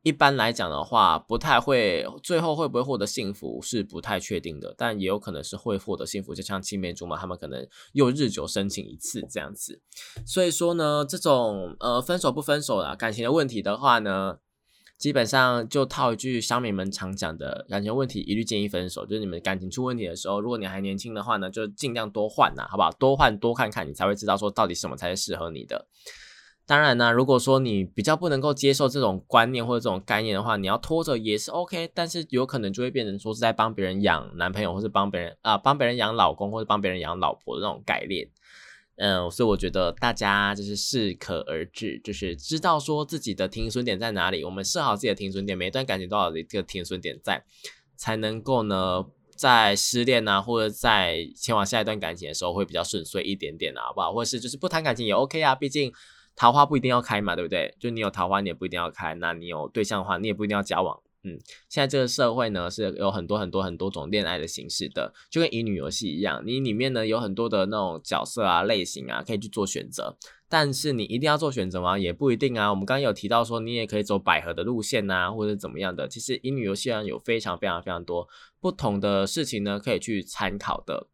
[0.04, 9.82] 一般来讲的话，不太会，最后会不会获得幸福是不太确定的，但也有可能是会获得幸福，就像青梅竹马，他们可能又日久生情一次这样子。
[10.26, 14.40] 所以说呢，这种呃分手不分手啦感情的问题的话呢，
[14.98, 19.06] 基本上就套一句乡民们常讲的感情问题，一律建议分手。
[19.06, 22.92] 就是你们感情出问题的时候，如果你还年轻的话呢，就尽量多换呐，好不好？
[23.00, 25.88] 多换多看看，你才会知道说到底什么才是适合你的。
[26.66, 38.30] 当然呢，如果说你比较不能够接受这种观念或者这种概念的话，你要拖着也是 OK，但是有可能就会变成说是在帮别人养男朋友，或是帮别人啊帮别人养老公，或者帮别人养老婆的那种概念。
[38.96, 47.44] 嗯，所以我觉得大家就是适可而止，就是知道说自己的停损点在哪里，我们设好自己的停损点，每一段感情都有一个停损点在，
[47.98, 49.04] 才能够呢，
[49.36, 54.14] 在失恋啊，或者在前往下一段感情的时候会比较顺遂一点点啊，好不好？
[54.14, 55.92] 或者是就是不谈感情也 OK 啊，毕竟
[56.36, 57.76] 桃花不一定要开嘛，对不对？
[57.80, 61.00] 就你有桃花，你也不一定要开，那你有对象的话，你也不一定要交往。
[61.26, 70.18] 嗯，现在这个社会呢是有很多很多很多种恋爱的形式的，就跟乙女游戏一样，你里面呢有很多的那种角色啊类型啊，可以去做选择。
[70.50, 71.98] 但是你一定要做选择吗？
[71.98, 72.70] 也不一定啊。
[72.70, 76.08] 我们刚刚有提到说，你也可以走百合的路线呐，或者怎么样的。
[76.10, 78.28] 其实乙女游戏上有非常非常非常多
[78.60, 81.08] 不同的事情呢，可以去参考的。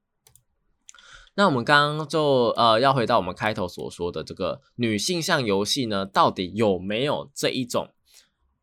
[1.39, 7.87] 那我们刚刚就呃要回到我们开头所说的这个女性向游戏呢，到底有没有这一种？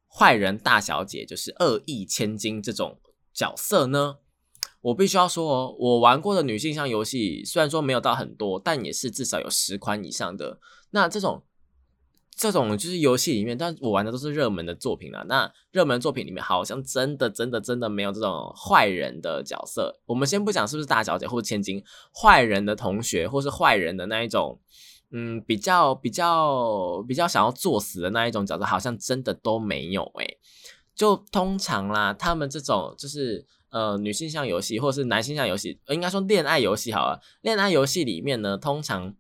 [0.07, 3.01] 坏人大小姐就是恶意千金这种
[3.33, 4.19] 角色呢，
[4.83, 10.61] 我必须要说哦，我玩过的女性向游戏虽然说没有到很多，但也是至少有十款以上的。
[10.91, 11.45] 那这种
[12.37, 15.25] 这种就是游戏里面，但我玩的都是热门的作品啊。
[15.27, 19.99] 那热门作品里面好像真的真的真的没有这种坏人的角色。
[20.05, 21.83] 我们先不讲是不是大小姐或者千金，
[22.15, 24.61] 坏人的同学或是坏人的那一种。
[25.13, 30.39] 嗯，比较比较比较想要作死的那一种角色，好像真的都没有诶。
[30.97, 37.21] 就通常啦，他们这种就是呃女性向游戏或者是男性向游戏，应该说恋爱游戏好了。
[37.43, 39.15] 恋爱游戏里面呢，通常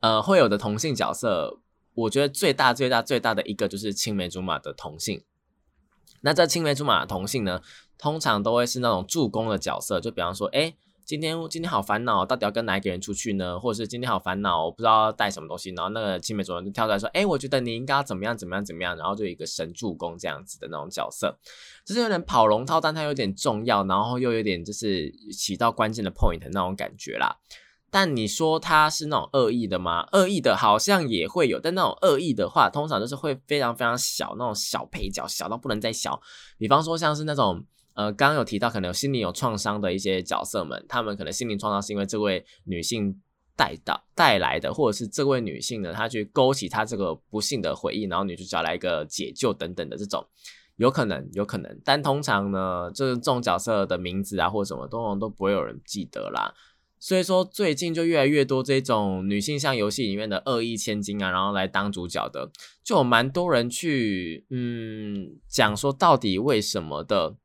[0.00, 1.58] 呃会有的同性角色，
[2.02, 5.22] 我觉得最大最大最大的一个就是青梅竹马的同性。
[6.22, 7.60] 那这青梅竹马的同性呢，
[7.98, 10.74] 通常都会是那种助攻的角色，就比方说，哎。
[11.08, 13.58] 今天今天好烦恼，到底要跟哪一个人出去呢？
[13.58, 15.70] 或者是今天好烦恼，我不知道带什么东西。
[15.70, 21.34] 然后那个青梅竹马就跳出来说：“哎，我觉得你应该要怎么样怎么样怎么样。”然后就一个神助攻这样子的那种角色，
[21.86, 27.38] 就是有点跑龙套，但它有点重要，然后又有点就是起到关键的 point 的那种感觉啦。
[27.90, 30.06] 但你说他是那种恶意的吗？
[30.12, 36.20] 恶意的好像也会有，但那种恶意的话，通常都是会非常非常小，那种小配角，小到不能再小。
[36.56, 37.64] 比方说像是那种。
[37.94, 43.20] 呃，刚刚有提到可能有心理有创伤的一些角色们，他们可能心灵创伤是因为这位女性
[43.56, 50.24] 带到带来的，或者是这位女性呢，她去勾起她这个不幸的回忆，然后女主角来一个解救等等的这种，
[50.76, 56.54] 有可能，有可能，但通常呢，就是这种角色的名字啊或者什么，通常都不会有人记得啦。
[57.00, 62.50] 所以说最近就越来越多这种女性向游戏里面的恶意千金啊，然后来当主角的，
[62.82, 67.36] 就有蛮多人去嗯讲说到底为什么的。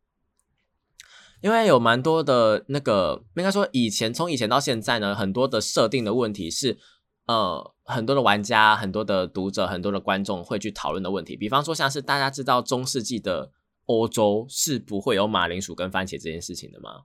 [1.41, 6.77] 因为有蛮多的那个，应该说以前从以前到现在呢，很多的设定的问题是，
[7.25, 11.35] 呃，很多的玩家、很多的读者、很多的观众会去讨论的问题。
[11.35, 13.51] 比方说，像是大家知道中世纪的
[13.87, 17.01] 欧洲是不会有马铃薯跟番茄这件事情的吗？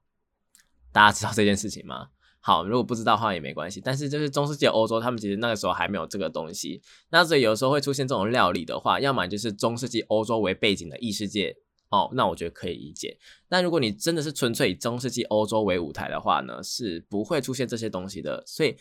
[0.92, 2.10] 大家知道这件事情吗？
[2.48, 3.78] 好，如果不知道的话也没关系。
[3.78, 6.80] 但是就是中世纪欧洲，他们其实那个时候还没有这个东西，
[7.10, 11.54] 那所以有时候会出现这种料理的话，要么就是中世纪欧洲为背景的异世界。
[11.90, 13.18] 哦，那我觉得可以理解。
[13.50, 18.42] 但如果你真的是纯粹以中世纪欧洲为舞台的话呢，是不会出现这些东西的。
[18.46, 18.74] 所以，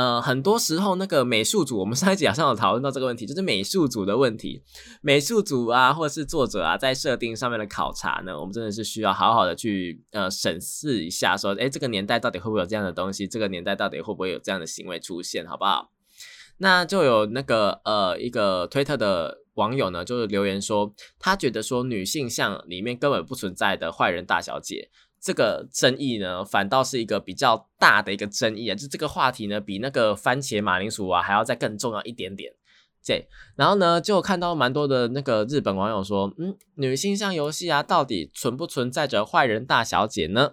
[0.00, 4.62] 呃，很多时候那个美术组，我们上一集好像有讨论到这个问题，就是美术组的问题。
[5.02, 13.28] 美术组啊，或者是作者啊，在设定上面的考察呢，我们真的是需要好好的去呃审视一下，说，哎，这个年代到底会不会有这样的东西？
[13.28, 15.46] 这个年代到底会不会有这样的行为出现？
[15.46, 15.90] 好不好？
[16.56, 19.40] 那就有那个呃一个推特的。
[19.54, 24.88] 网友呢，就是留言说，他觉得说女性像里面根本不存在的坏人大小姐，
[25.20, 32.52] 这个争议呢，反倒是一个比较大的一个争议啊，就这个话题呢，比那个番茄马铃薯啊还要再更重要一点点。
[33.02, 40.52] 这，然后呢，就看到蛮多的那个日本网友说，嗯，女性向游戏啊，到底存不存在着坏人大小姐呢？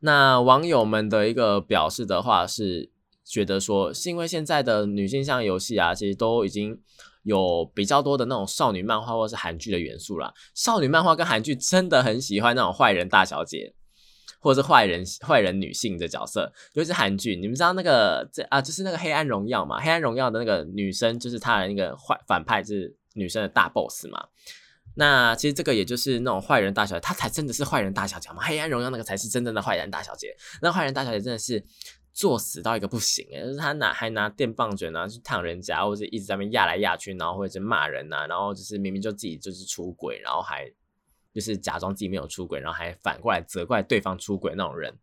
[0.00, 2.90] 那网友们的一个表示的话是，
[3.28, 6.80] 觉得说是因为现在的女性像游戏啊，其实都已经。
[7.24, 10.32] 有比较多的那种少女漫画或是韩剧的元素啦。
[10.54, 13.74] 少女漫画跟韩剧真的很喜欢那种坏人大小姐，
[14.40, 17.36] 或者是坏人坏人女性的角色，尤其是韩剧。
[17.36, 24.24] 你们知道那个这啊，就是那个《黑暗荣耀》嘛，《黑暗荣耀》的那个女生就是她的那个坏反派，就是女生的大 boss 嘛。
[24.94, 30.34] 那其实这个也就是那种坏人大小姐，她才真的是坏人大小姐嘛，《黑暗荣耀》那个才是真正的坏人大小姐。
[30.62, 31.62] 那坏人大小姐真的是。
[32.18, 40.68] 作死到一个不行诶，就是他拿还拿电棒卷啊去烫人家，或者一直在那边压来压去，然后或者骂人呐，然后就是明明就自己就是出轨，然后还
[41.32, 44.98] 就是假装自己没有出轨，然后还反过来责怪对方出轨那种人，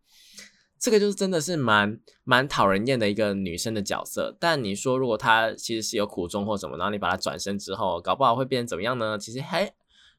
[0.78, 4.36] 这个就是真的是蛮蛮讨人厌的一个女生的角色。
[4.38, 9.18] 但你说如果她其实是有苦衷或什么，然后你把她转身之后，搞不好会变成怎么样呢？
[9.18, 9.74] 其实还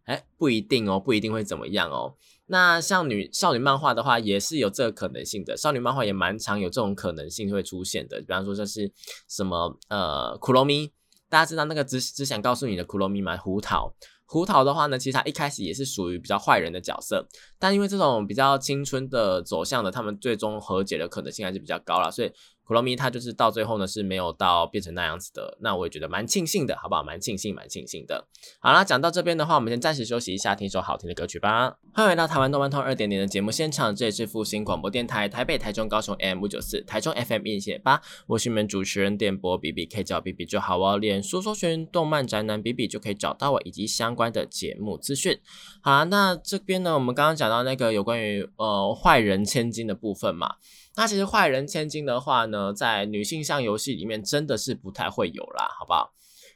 [0.07, 2.15] 哎不一定哦，不一定会怎么样哦。
[2.47, 5.57] 那像女少女漫画的话，也是有这个可能性的。
[5.57, 8.91] 少女漫画也蛮常有这种可能性会出现的，比方说这是
[9.29, 10.93] 什么呃，苦罗咪，
[11.29, 13.37] 大家知道那个只只想告诉你的苦罗咪吗？
[13.37, 13.95] 胡桃，
[14.25, 17.29] 胡桃的话呢，其实他一开始也是属于比较坏人的角色，
[17.59, 22.33] 但因为这种比较青春的走向的，他们最终和解的可能性还是比较高了，所以。
[22.67, 27.03] 苦罗咪他就是到最后呢是没有到变成那样子的，那我也觉得蛮庆幸的，好不好？
[27.05, 28.27] 蛮庆幸，蛮庆幸的。
[28.59, 31.77] 好啦，讲到这边的话，我们先暂时休息一下，听首好听的歌曲吧。
[31.95, 40.99] 欢迎回到台湾动漫通二点零的节目现场，这里是复兴广播电台台北、台中、高雄 M 五九四，台中 FM 一线八，我是你们主持人电波 B B，可以叫 B B 就好哦。
[40.99, 45.39] 脸书搜寻动漫宅男 B B 就可以找到我以及相关的节目资讯。
[45.81, 50.57] 好啦，那这边呢，我们刚刚讲到那个有关于呃坏人千金的部分嘛。
[50.97, 56.13] 那其实坏人千金的话呢，在女性向游戏里面真的是不太会有啦，好不好？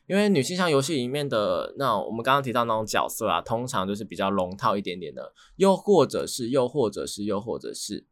[0.06, 8.04] 因为女性向游戏里面的那我们刚刚提到那种角色啊，通常就是比较龙套一点点的，又或者是又或者是又或者是，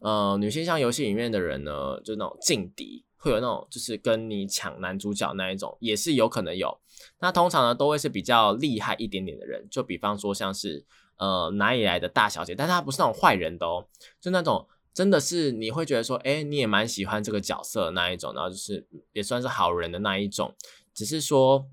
[0.00, 6.76] 呃，女性向游戏里面的人呢，就那种劲敌，会有那种就是跟你抢男主角那一种，也是有可能有。
[7.20, 10.84] 那通常呢，都会是比较厉害一点点的人，就比方说像是
[11.18, 13.86] 呃哪里来的大小姐，但她不是那种坏人的哦，
[14.20, 14.66] 就那种。
[14.98, 20.52] 真的是你会觉得说，哎，你也蛮喜欢这个角色那一种，然后就是也算是好人的那一种，
[20.92, 21.64] 只是说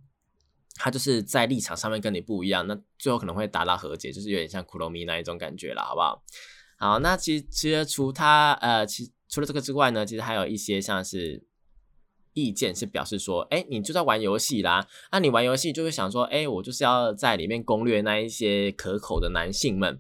[0.76, 6.24] 他就是在立场上面跟你不一样，那最后可能会达到和解，就是有点像苦罗米那一种感觉了，好不好？
[6.78, 11.44] 好，那其实其实除他呃，其除了这个之外呢，其实还有一些像是
[12.34, 20.00] 意见是表示说，哎，你就在玩游戏啦，那你玩游戏就会想说，哎，我就是要在里面攻略那一些可口的男性们。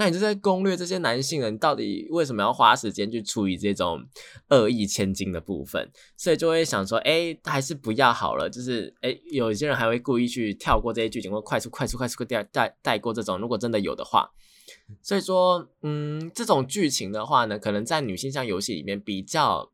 [0.00, 4.02] 那你就在攻略这些男性人，到底为什么要花时间去处理这种
[4.48, 5.90] 恶意千金的部分？
[6.16, 8.48] 所以就会想说，哎，还是不要好了。
[8.48, 13.38] 就是，哎，有些人还会故意去跳过这些剧情，或快速、快速、快速带带带过这种。
[13.38, 14.30] 如果真的有的话，
[15.02, 19.70] 所以说，嗯，这种剧情的话呢，可能在女性向游戏里面比较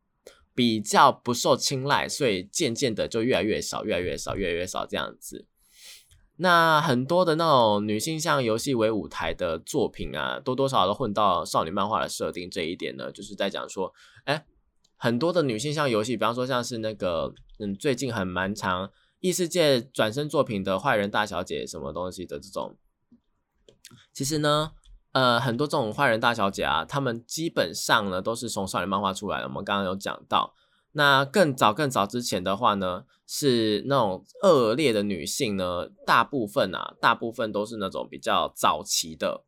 [0.53, 5.45] 比较不受青睐，所以渐渐的就越来越少，越来越少，越来越少这样子。
[6.39, 13.91] 那很多的那种女性向游戏为舞台的作品啊，多多少少都混到少女漫画的设定这一点呢，就是在讲说，
[14.25, 14.45] 哎，
[14.95, 22.77] 很多的女性向游戏，比方说像是那个，嗯，最近很蛮长异世界转身作品的坏人大小姐什么东西的这种，
[24.13, 24.73] 其实呢，
[25.13, 29.47] 呃，很多这种坏人大小姐啊，她们基本上呢都是从少女漫画出来的。
[29.47, 30.53] 我们刚刚有讲到。
[30.93, 39.43] 那更早更早之前的话呢，是那种恶劣的女性呢，大部分啊，大部分都是那种比较早期的、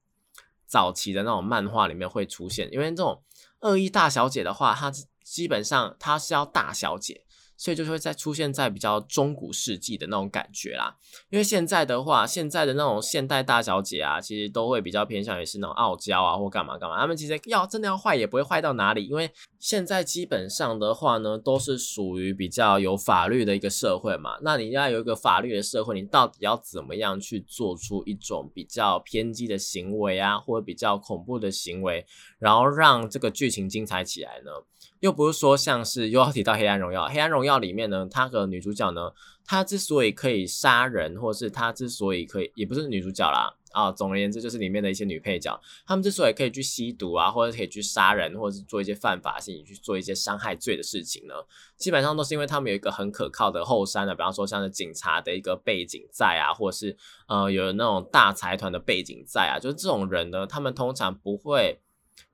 [0.68, 3.24] 早期的那种漫画里面会出现，因为这种
[3.62, 4.92] 恶意大小姐的话，她
[5.24, 7.26] 基本上她是要大小姐。
[7.60, 10.96] 所以就是会在出现在比较中古世纪的那种感觉啦，
[11.30, 16.98] 因为现在的话，现在的那种现代大小姐啊，其实都会比较偏向于是那种傲娇啊，或干嘛干嘛。
[16.98, 19.30] 他们其实要真的要坏也不会坏到哪里，因为
[19.60, 24.38] 现在基本上的话呢，都是属于比较有法律的一个社会嘛。
[24.42, 32.06] 那你要有一个法律的社会，你到底要怎么样去做出一种比较偏激的行为啊，或者比较恐怖的行为，
[32.40, 34.52] 然后让这个剧情精彩起来呢？
[35.00, 39.14] 又不是说像是又要提到《黑暗荣耀》，《黑暗荣耀》里面呢，她的女主角呢，
[39.46, 51.34] 她之所以可以杀人，或是她之所以可以，也不是女主角啦啊，总而言之就是里面的一些女配角，她们之所以可以去吸毒啊，或者可以去杀人，或者是做一些犯法性去做一些伤害罪的事情呢，
[51.78, 56.98] 基本上都是因为他们有一个很可靠的后山的，比方说像是警察的一个背景在啊，或者是
[57.28, 61.80] 呃有那种大财团的背景在啊，就是这种人呢，他们通常不会。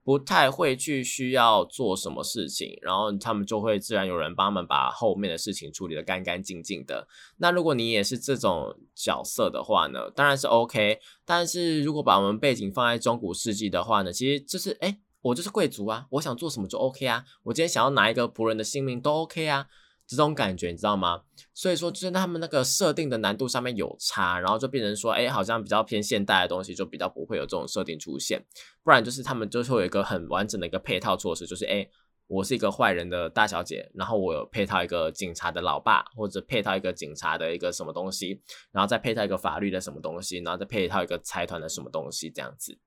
[0.05, 7.07] 不太会去需要做什么事情，然后他们就会自然有人帮他们把后面的事情处理的干干净净的。
[7.37, 10.99] 那如果你也是这种角色的话呢，当然是 OK。
[11.25, 19.65] 但是如果把我们背景放在中古世纪的话呢，其实就是哎，我就是贵族啊，我想做什么就 OK 啊，我今天想要拿一个仆人的性命都 OK 啊。
[20.07, 21.23] 这种感觉你知道吗？
[21.53, 28.45] 所以说就是他们那个设定的难度上面有差，然后就变成说，哎，好像比较偏现代的东西就比较不会有这种设定出现，
[28.83, 31.87] 不然就是他们就是会有一个很完整的一个配套措施，就是哎，
[32.27, 38.39] 我是一个坏人的大小姐，然后我有配套一个警察的老爸，或者配套一个警察的一个什么东西，
[38.71, 42.77] 然后再配套一个法律的什么东西，然后再配套一个财团的什么东西，这样子，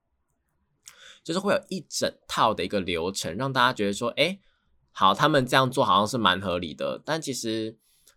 [1.25, 4.39] 就是会有一整套的一个流程，让大家觉得说，哎。
[4.99, 7.77] 好，他们这样做好像是蛮合理的，但其实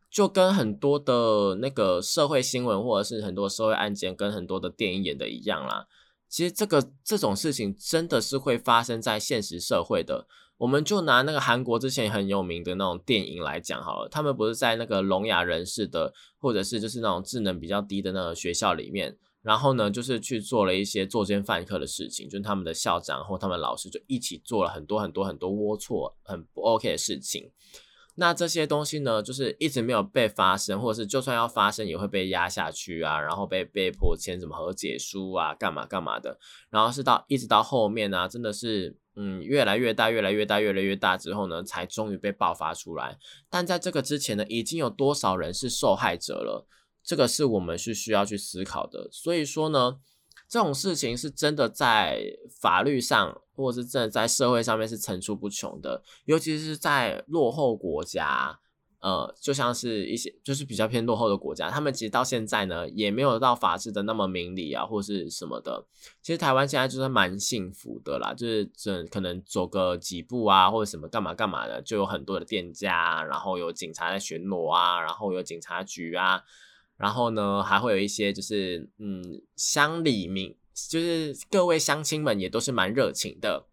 [0.09, 5.85] 就跟很多的那个社会新闻或者是很多社会案件，跟很多的电影演的一样啦。
[6.27, 10.25] 其实这个这种事情真的是会发生在现实社会的。
[10.57, 27.51] 我们就拿那个韩国之前很有名的那种电影来讲好了，他们不是在那个聋哑人士的，或者是就是那种智能比较低的那个学校里面，然后呢，就是去做了一些作奸犯科的事情，就是他们的校长或他们老师就一起做了很多很多很多龌龊、很不 OK 的事情。
[28.15, 36.37] 那这些东西呢，就是一直没有被发生，或者是就算要发生，也会被压下去啊，然后被被迫签什么和解书啊，干嘛干嘛的。
[36.69, 43.17] 然后是到一直到后面呢，真的是嗯越来越大，越来越大，越来越大之后呢，才终于被爆发出来。
[43.49, 46.67] 但在这个之前呢，已经有多少人是受害者了？
[47.03, 49.97] 这个是我们是需要去思考的，所以说呢，
[50.47, 52.21] 这种事情是真的在
[52.59, 58.59] 法律上，或者是真的在社会上面是层出不穷的，尤其是在落后国家，
[58.99, 65.85] 呃，就像是一些就是比较偏落后的国家，他们其实到现在呢，也没有到法治的那么明理啊，或是什么的。
[66.21, 76.43] 其实台湾现在就是蛮幸福的啦，就是这可能走个几步啊，或者什么干嘛干嘛的，就有很多的店家，然后有警察在巡逻啊，然后有警察局啊。
[77.01, 80.55] 然后呢，还会有一些就是嗯，乡里民，
[80.89, 83.65] 就是各位乡亲们也都是蛮热情的。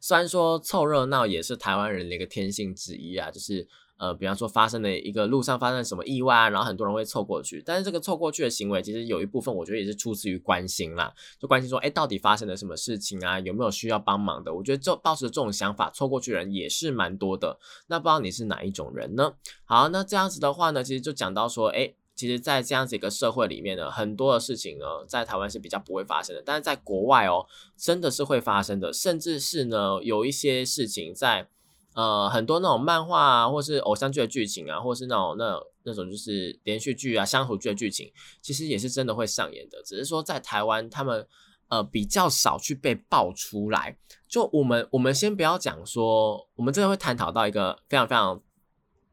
[0.00, 3.66] 虽然说凑热闹也是台湾人的一个天性之一啊，就是。
[4.04, 13.40] 呃，比方说发生了一个路上发生什么意外啊，然后很多人会凑过去，但是这个凑过去的行为，其实有一部分我觉得也是出自于关心啦，就关心说，哎，到底发生了什么事情啊？
[13.40, 14.52] 有没有需要帮忙的？
[14.52, 17.58] 我觉得这抱持这种想法凑过去的人也是蛮多的。
[17.86, 19.32] 那不知道你是哪一种人呢？
[19.64, 27.46] 好，那这样子的话呢，其实就讲到说，哎，其实，在这样子一个社会里面呢，很多的事情呢，在台湾是比较不会发生的，但是在国外哦，
[27.76, 31.48] 真的是会发生的，甚至是呢，有一些事情在。
[31.94, 39.82] 呃，很多那种漫画啊，或是偶像剧的剧情啊，或是那种那那种就是连续剧啊、乡土剧的剧情，其实也是真的会上演的。
[39.82, 41.26] 只是说在台湾，他们
[41.68, 43.96] 呃比较少去被爆出来。
[44.28, 48.42] 就我们我们先不要讲说，我们真的会探讨到一个非常非常。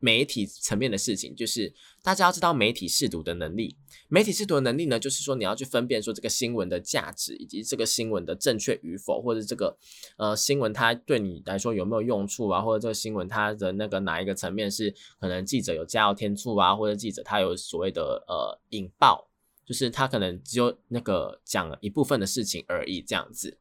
[0.04, 1.72] 媒体层面的事情，就是
[2.02, 3.78] 大家要知道媒体试读的能力。
[4.14, 9.78] 媒体试读的能力呢，就是说你要去分辨说这个新闻的价值，以及这个新闻的正确与否，或者这个
[10.18, 19.30] 呃新闻它对你来说有没有用处啊，或者这个新闻它的那个哪一个层面是可能记者有加油添醋啊，或者记者他有所谓的呃引爆，
[19.66, 23.58] 就是他可能只有那个讲一部分的事情而已，这样子。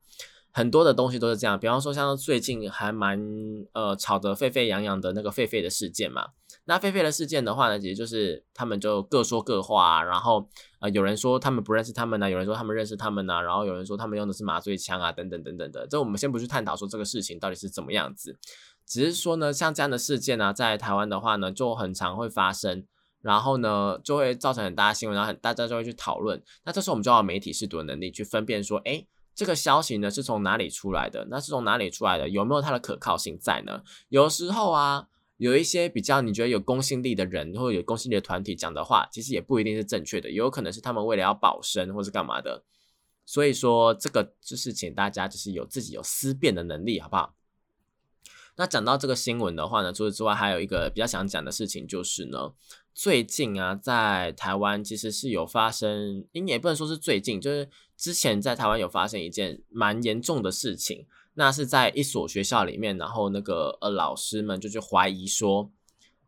[0.52, 3.20] 很多的东西都是这样，比方说像最近还蛮
[3.72, 6.30] 呃吵得沸沸扬扬的那个狒狒的事件嘛。
[6.64, 10.48] 那狒狒的事件的话呢，其实就是他们就各说各话，啊然后
[10.80, 15.86] 呃有人说他们不认识他们呢，有人说他们认识他们呢，然后有人说他们用的是麻醉枪啊，等等等等的。
[15.86, 18.36] 这我们先不去探讨说这个事情到底是怎么样子，
[18.86, 22.84] 只是说呢，像这样的事件呢，在台湾的话呢，就很常会发生，
[23.22, 26.42] 然后呢就会造成很大的新闻，然后很大家就会去讨论。
[26.64, 29.06] 那这时候我们就要媒体试读的能力去分辨说，哎。
[29.40, 31.26] 这个消息呢是从哪里出来的？
[31.30, 32.28] 那是从哪里出来的？
[32.28, 33.82] 有没有它的可靠性在呢？
[34.10, 42.62] 有时候啊，有一些比较你觉得有公信力的人或者有公信力的团体讲的话，其实也不一定是正确的，也有可能是他们为了要保身或是干嘛的。
[43.24, 47.34] 所以说，这个就是请大家就是有自己有思辨的能力，好不好？
[48.56, 52.52] 那讲到这个新闻的话呢，除此之外，还有一个比较想讲的事情就是呢，
[52.92, 57.66] 最近啊，在台湾其实是有发生，应也不能说是最近，就是。
[58.00, 65.70] 之前在台湾有发生一件蛮严重的事情，那是在一所学校里面，然后那个呃老师们就去怀疑说，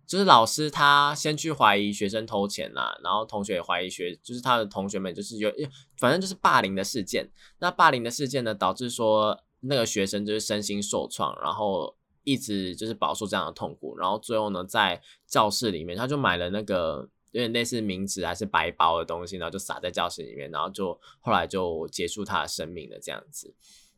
[0.06, 5.50] 就是老师他先去怀疑学生偷钱啦，然后同学也怀疑学，就是他的同学们就是有，
[5.96, 7.30] 反正就是霸凌的事件。
[7.58, 17.08] 那霸凌的事件呢，导致说那个学生就是身心受创，然后一直就是饱受这样的痛苦，然后最后呢在教室里面他就买了那个。
[17.32, 23.54] 有点类似名纸还是白包的东西，然后就撒在教室里面，然后就后来就结束他的生命了这样子。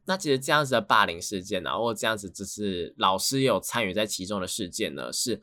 [0.06, 5.42] 那其实这样子的霸凌事件呢，或这样子只是老师也有参与在其中的事件呢，是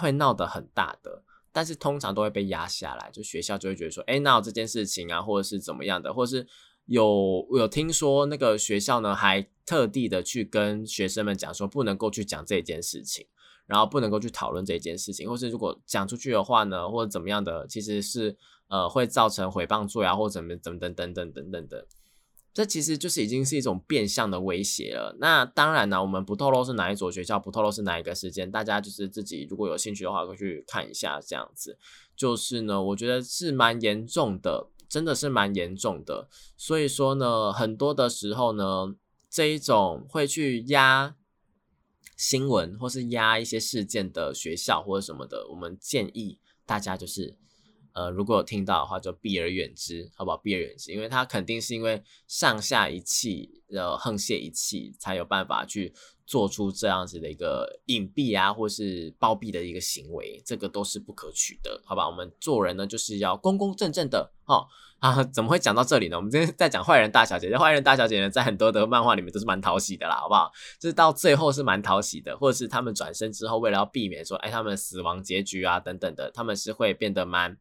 [0.00, 1.22] 会闹得很大的，
[1.52, 6.46] 但是通常都会被压下来，就学校就会觉得说，哎，闹这件事情啊，或者是怎么样的，或者是
[6.86, 13.26] 有有听说那个学校呢，还特地的去跟学生们讲说，不能够去讲这件事情。
[13.70, 21.86] 然后不能够去讨论这件事情，或是如果讲出去的话呢，或者怎么样的，其实是呃会造成诽谤罪啊，或者怎么怎么等等等等等的，
[22.52, 25.16] 这其实就是已经是一种变相的威胁了。
[25.20, 31.20] 那当然呢，我们不透露是哪一所学校，不透露是哪一个时间，大家就是自己如果有兴趣的话，可以去看一下。
[31.24, 31.78] 这样子
[32.16, 36.28] 就是呢，我觉得是蛮严重的，真的是蛮严重的。
[36.56, 38.94] 所以说呢，很多的时候呢，
[39.30, 41.14] 这一种会去压。
[42.20, 47.34] 新闻或是压一些事件的学校或者什么的，我们建议大家就是
[47.94, 50.36] 呃，如果有听到的话，就避而远之，好不好？
[50.36, 55.94] 避而远之，因为他肯定是因为上下一气，呃，沆瀣一气，才有办法去
[56.26, 62.06] 做出这样子的一个隐蔽啊，或是包庇的一个行为，这个都是不可取的，好吧？
[62.06, 64.66] 我们做人呢，就是要公公正正的，哦。
[65.00, 66.16] 啊，怎么会讲到这里呢？
[66.16, 70.52] 我们今天在讲坏人大小姐，这坏人大小姐呢，在很多的漫画里面都是蛮讨喜的啦，好不好？
[70.78, 77.56] 就是到最后是蛮讨喜的，或者是他们转身之后，为了要避免说，哎，他们死亡结局啊等等的，他们是会变得蛮。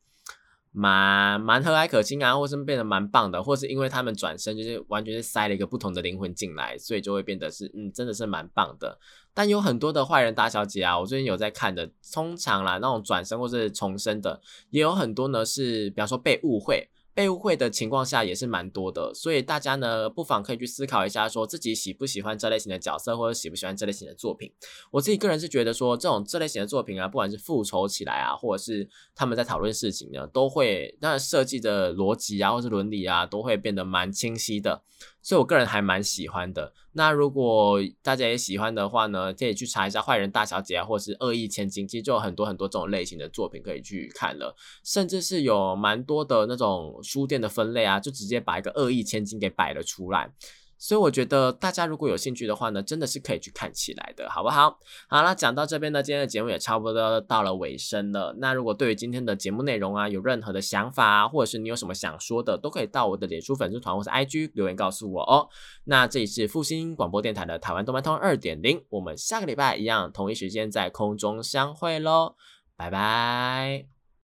[0.71, 8.99] 蛮蛮和蔼可亲啊，或是变得蛮棒的，或是因为他们转身就是完全是塞了一个不同的灵魂进来，所以就会变得是嗯，真的是蛮棒的。
[9.33, 16.87] 但有很多的坏人大小姐啊，我最近有在看的，通常啦那种转身或是重生的，也有很多呢是，比方说被误会。
[17.19, 24.49] 被误会的情况下也是蛮多的，所以大家呢不妨可以去思考一下，说自己喜不喜欢这类型的角色，或者喜不喜欢这类型的作品。
[24.89, 34.83] 我自己个人是觉得说，这种这类型的作品啊，不管是复仇起来啊，或者是他们在讨论事情呢，都会那设计的逻辑啊，或是伦理啊，都会变得蛮清晰的。
[35.21, 36.73] 所以我个人还蛮喜欢的。
[36.93, 44.55] 那如果大家也喜欢的话呢，可以去查一下《坏人大小姐》啊，或是《恶意千金》，其实就有很多很多这种类型的作品可以去看了。
[44.83, 50.31] 甚至是有蛮多的那种书店的分类啊，就直接把一个《恶意千金》给摆了出来。
[50.79, 54.79] 所以我觉得大家如果有兴趣的话呢，真的是可以去看起来的，好不好？
[55.09, 58.33] 好了，讲到这边呢，今天的节目也差不多到了尾声了。
[58.39, 65.49] 那如果对于今天的节目内容啊，有任何的想法啊，或者是你有什么想说的，都可以到我的脸书粉丝团或是 IG 留言告诉我哦。
[65.83, 72.35] 那这里是复兴广播电台的台湾动漫通二点零，我们下个礼拜一样同一时间在空中相会喽，
[72.77, 73.98] 拜拜。